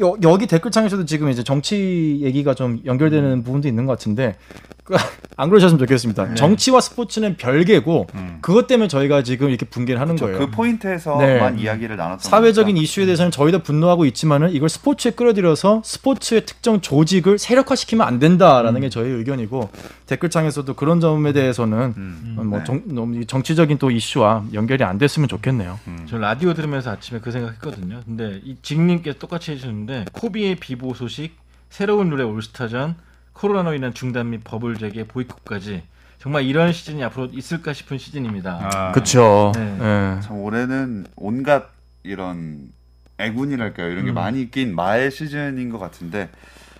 여, 0.00 0.14
여기 0.22 0.46
댓글창에서도 0.46 1.04
지금 1.06 1.30
이제 1.30 1.42
정치 1.42 2.18
얘기가 2.22 2.54
좀 2.54 2.80
연결되는 2.84 3.42
부분도 3.42 3.68
있는 3.68 3.86
것 3.86 3.92
같은데 3.92 4.36
그, 4.84 4.96
안 5.36 5.50
그러셨으면 5.50 5.78
좋겠습니다. 5.78 6.34
정치와 6.34 6.80
스포츠는 6.80 7.36
별개고 7.36 8.06
음. 8.14 8.38
그것 8.40 8.66
때문에 8.66 8.88
저희가 8.88 9.22
지금 9.22 9.50
이렇게 9.50 9.66
붕괴를 9.66 10.00
하는 10.00 10.16
거예요. 10.16 10.38
그 10.38 10.50
포인트에서만 10.50 11.56
네. 11.56 11.62
이야기를 11.62 11.96
나눴던 11.96 12.18
사회적인 12.20 12.74
거니까. 12.74 12.82
이슈에 12.82 13.04
대해서는 13.04 13.30
저희도 13.30 13.62
분노하고 13.62 14.06
있지만은 14.06 14.50
이걸 14.50 14.68
스포츠에 14.68 15.10
끌어들여서 15.10 15.82
스포츠의 15.84 16.46
특정 16.46 16.80
조직을 16.80 17.38
세력화시키면 17.38 18.06
안 18.06 18.18
된다라는 18.18 18.80
게 18.80 18.88
저희 18.88 19.10
의견이고 19.10 19.68
댓글창에서도 20.06 20.72
그런 20.74 21.00
점에 21.00 21.32
대해서는 21.32 21.94
음. 21.96 22.36
뭐 22.46 22.58
네. 22.58 22.64
정, 22.64 22.82
너무 22.86 23.20
이 23.20 23.26
정치적인 23.26 23.76
또 23.78 23.90
이슈와 23.90 24.44
연결이 24.54 24.84
안 24.84 24.96
됐으면 24.96 25.28
좋겠네요. 25.28 25.78
저 26.08 26.16
라디오 26.16 26.54
들으면서 26.54 26.92
아침에 26.92 27.20
그 27.20 27.30
생각했거든요. 27.30 28.00
근데 28.06 28.40
이 28.42 28.56
직님께서 28.62 29.18
똑같이 29.18 29.52
해주 29.52 29.66
셨는데 29.78 30.06
코비의 30.12 30.56
비보 30.56 30.94
소식, 30.94 31.36
새로운 31.70 32.10
룰의 32.10 32.26
올스타전, 32.26 32.96
코로나로 33.32 33.74
인한 33.74 33.94
중단 33.94 34.30
및 34.30 34.40
버블 34.42 34.76
재개, 34.78 35.06
보이콧까지 35.06 35.82
정말 36.18 36.44
이런 36.44 36.72
시즌이 36.72 37.04
앞으로 37.04 37.28
있을까 37.32 37.72
싶은 37.72 37.98
시즌입니다. 37.98 38.70
아. 38.72 38.92
그렇죠. 38.92 39.52
네. 39.54 40.20
참 40.22 40.38
올해는 40.38 41.06
온갖 41.16 41.70
이런 42.02 42.72
애군이랄까요 43.18 43.90
이런 43.90 44.04
게 44.04 44.12
음. 44.12 44.14
많이 44.14 44.50
낀말 44.50 45.10
시즌인 45.10 45.70
것 45.70 45.78
같은데 45.78 46.30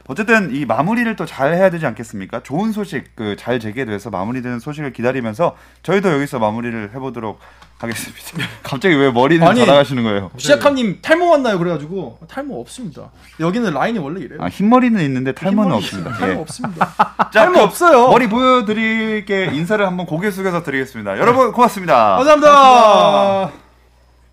어쨌든 0.09 0.55
이 0.55 0.64
마무리를 0.64 1.14
또 1.16 1.27
잘 1.27 1.55
해야 1.55 1.68
되지 1.71 1.85
않겠습니까? 1.87 2.42
좋은 2.42 2.73
소식 2.73 3.14
그 3.14 3.37
잘 3.37 3.61
재개돼서 3.61 4.09
마무리되는 4.11 4.59
소식을 4.59 4.92
기다리면서 4.92 5.55
저희도 5.83 6.11
여기서 6.12 6.38
마무리를 6.38 6.90
해보도록 6.94 7.38
하겠습니다. 7.79 8.49
갑자기 8.64 8.94
왜 8.97 9.11
머리는 9.12 9.47
아니, 9.47 9.61
자랑하시는 9.61 10.03
거예요? 10.03 10.31
시작함님 10.37 10.99
탈모 11.03 11.31
왔나요? 11.31 11.59
그래가지고 11.59 12.18
탈모 12.29 12.59
없습니다. 12.61 13.11
여기는 13.38 13.73
라인이 13.73 13.99
원래 14.01 14.21
이래요. 14.23 14.38
아, 14.42 14.49
흰머리는 14.49 15.01
있는데 15.05 15.33
탈모는 15.33 15.73
없습니다. 15.77 16.12
탈모 16.14 16.35
예. 16.35 16.37
없습니다. 16.40 16.87
자, 17.31 17.42
탈모 17.42 17.53
그 17.59 17.61
없어요. 17.64 18.09
머리 18.09 18.29
보여드릴게 18.29 19.51
인사를 19.53 19.87
한번 19.87 20.07
고개 20.07 20.31
숙여서 20.31 20.62
드리겠습니다. 20.64 21.18
여러분 21.18 21.53
고맙습니다. 21.53 22.16
감사합니다. 22.16 23.53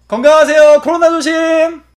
건강하세요. 0.08 0.82
코로나 0.82 1.10
조심. 1.10 1.86